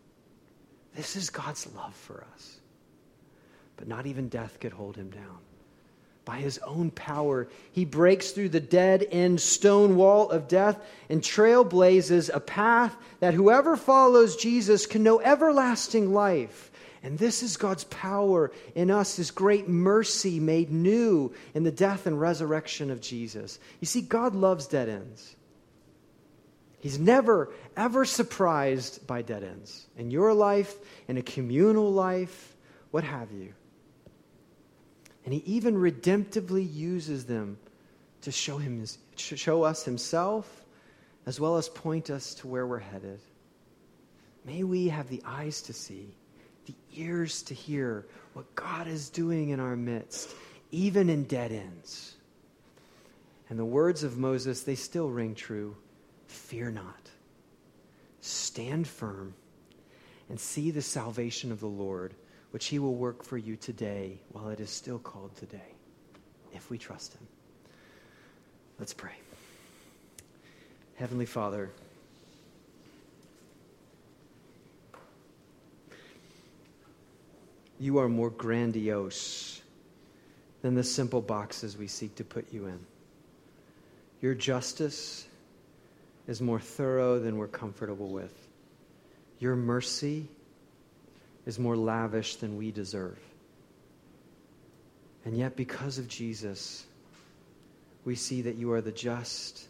This 0.95 1.15
is 1.15 1.29
God's 1.29 1.67
love 1.73 1.95
for 1.95 2.25
us. 2.33 2.59
But 3.77 3.87
not 3.87 4.05
even 4.05 4.29
death 4.29 4.59
could 4.59 4.73
hold 4.73 4.95
him 4.95 5.09
down. 5.09 5.37
By 6.23 6.37
his 6.37 6.59
own 6.59 6.91
power, 6.91 7.47
he 7.71 7.83
breaks 7.83 8.31
through 8.31 8.49
the 8.49 8.59
dead 8.59 9.07
end 9.09 9.41
stone 9.41 9.95
wall 9.95 10.29
of 10.29 10.47
death 10.47 10.79
and 11.09 11.21
trailblazes 11.21 12.29
a 12.31 12.39
path 12.39 12.95
that 13.21 13.33
whoever 13.33 13.75
follows 13.75 14.35
Jesus 14.35 14.85
can 14.85 15.01
know 15.01 15.19
everlasting 15.19 16.13
life 16.13 16.71
and 17.03 17.17
this 17.17 17.41
is 17.41 17.57
God's 17.57 17.83
power 17.85 18.51
in 18.75 18.91
us, 18.91 19.15
His 19.15 19.31
great 19.31 19.67
mercy 19.67 20.39
made 20.39 20.71
new 20.71 21.33
in 21.53 21.63
the 21.63 21.71
death 21.71 22.05
and 22.05 22.19
resurrection 22.19 22.91
of 22.91 23.01
Jesus. 23.01 23.59
You 23.79 23.87
see, 23.87 24.01
God 24.01 24.35
loves 24.35 24.67
dead 24.67 24.87
ends. 24.87 25.35
He's 26.81 26.99
never, 26.99 27.53
ever 27.77 28.05
surprised 28.05 29.05
by 29.05 29.21
dead 29.21 29.43
ends 29.43 29.85
in 29.97 30.11
your 30.11 30.33
life, 30.33 30.75
in 31.07 31.17
a 31.17 31.21
communal 31.21 31.91
life, 31.91 32.55
what 32.89 33.03
have 33.03 33.31
you. 33.31 33.53
And 35.23 35.33
He 35.33 35.41
even 35.45 35.75
redemptively 35.75 36.67
uses 36.73 37.25
them 37.25 37.57
to 38.21 38.31
show, 38.31 38.57
him, 38.57 38.85
show 39.15 39.63
us 39.63 39.83
himself 39.83 40.63
as 41.25 41.39
well 41.39 41.57
as 41.57 41.69
point 41.69 42.09
us 42.09 42.33
to 42.35 42.47
where 42.47 42.65
we're 42.65 42.79
headed. 42.79 43.19
May 44.45 44.63
we 44.63 44.89
have 44.89 45.07
the 45.09 45.21
eyes 45.25 45.61
to 45.63 45.73
see, 45.73 46.15
the 46.65 46.73
ears 46.95 47.43
to 47.43 47.53
hear 47.53 48.07
what 48.33 48.55
God 48.55 48.87
is 48.87 49.09
doing 49.09 49.49
in 49.49 49.59
our 49.59 49.75
midst, 49.75 50.29
even 50.71 51.09
in 51.09 51.25
dead 51.25 51.51
ends. 51.51 52.15
And 53.49 53.59
the 53.59 53.65
words 53.65 54.03
of 54.03 54.17
Moses, 54.17 54.63
they 54.63 54.75
still 54.75 55.09
ring 55.09 55.35
true. 55.35 55.75
Fear 56.31 56.71
not. 56.71 57.09
Stand 58.21 58.87
firm 58.87 59.33
and 60.29 60.39
see 60.39 60.71
the 60.71 60.81
salvation 60.81 61.51
of 61.51 61.59
the 61.59 61.67
Lord, 61.67 62.13
which 62.51 62.67
he 62.67 62.79
will 62.79 62.95
work 62.95 63.21
for 63.23 63.37
you 63.37 63.57
today 63.57 64.17
while 64.31 64.47
it 64.47 64.61
is 64.61 64.69
still 64.69 64.97
called 64.97 65.35
today, 65.35 65.75
if 66.53 66.69
we 66.69 66.77
trust 66.77 67.13
him. 67.13 67.27
Let's 68.79 68.93
pray. 68.93 69.11
Heavenly 70.95 71.25
Father, 71.25 71.69
you 77.77 77.97
are 77.97 78.07
more 78.07 78.29
grandiose 78.29 79.61
than 80.61 80.75
the 80.75 80.83
simple 80.83 81.21
boxes 81.21 81.75
we 81.75 81.87
seek 81.87 82.15
to 82.15 82.23
put 82.23 82.53
you 82.53 82.67
in. 82.67 82.79
Your 84.21 84.33
justice 84.33 85.25
is 86.31 86.41
more 86.41 86.61
thorough 86.61 87.19
than 87.19 87.35
we're 87.37 87.45
comfortable 87.45 88.07
with. 88.07 88.33
Your 89.39 89.57
mercy 89.57 90.29
is 91.45 91.59
more 91.59 91.75
lavish 91.75 92.37
than 92.37 92.55
we 92.55 92.71
deserve. 92.71 93.19
And 95.25 95.35
yet, 95.37 95.57
because 95.57 95.97
of 95.97 96.07
Jesus, 96.07 96.85
we 98.05 98.15
see 98.15 98.43
that 98.43 98.55
you 98.55 98.71
are 98.71 98.79
the 98.79 98.93
just 98.93 99.67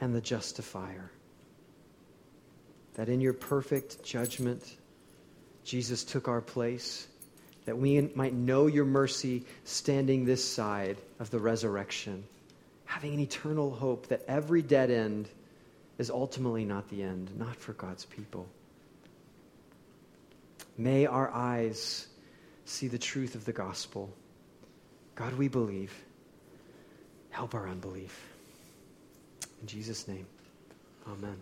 and 0.00 0.14
the 0.14 0.20
justifier. 0.20 1.10
That 2.94 3.08
in 3.08 3.20
your 3.20 3.32
perfect 3.32 4.04
judgment, 4.04 4.62
Jesus 5.64 6.04
took 6.04 6.28
our 6.28 6.40
place, 6.40 7.08
that 7.64 7.76
we 7.76 8.00
might 8.14 8.32
know 8.32 8.68
your 8.68 8.84
mercy 8.84 9.44
standing 9.64 10.24
this 10.24 10.44
side 10.44 10.98
of 11.18 11.30
the 11.30 11.40
resurrection, 11.40 12.22
having 12.84 13.12
an 13.12 13.18
eternal 13.18 13.72
hope 13.72 14.06
that 14.06 14.22
every 14.28 14.62
dead 14.62 14.92
end 14.92 15.28
is 15.98 16.10
ultimately 16.10 16.64
not 16.64 16.88
the 16.88 17.02
end, 17.02 17.30
not 17.38 17.56
for 17.56 17.72
God's 17.72 18.04
people. 18.04 18.46
May 20.76 21.06
our 21.06 21.30
eyes 21.30 22.06
see 22.64 22.88
the 22.88 22.98
truth 22.98 23.34
of 23.34 23.44
the 23.44 23.52
gospel. 23.52 24.12
God, 25.14 25.32
we 25.34 25.48
believe. 25.48 25.94
Help 27.30 27.54
our 27.54 27.68
unbelief. 27.68 28.28
In 29.60 29.66
Jesus' 29.66 30.06
name, 30.06 30.26
amen. 31.06 31.36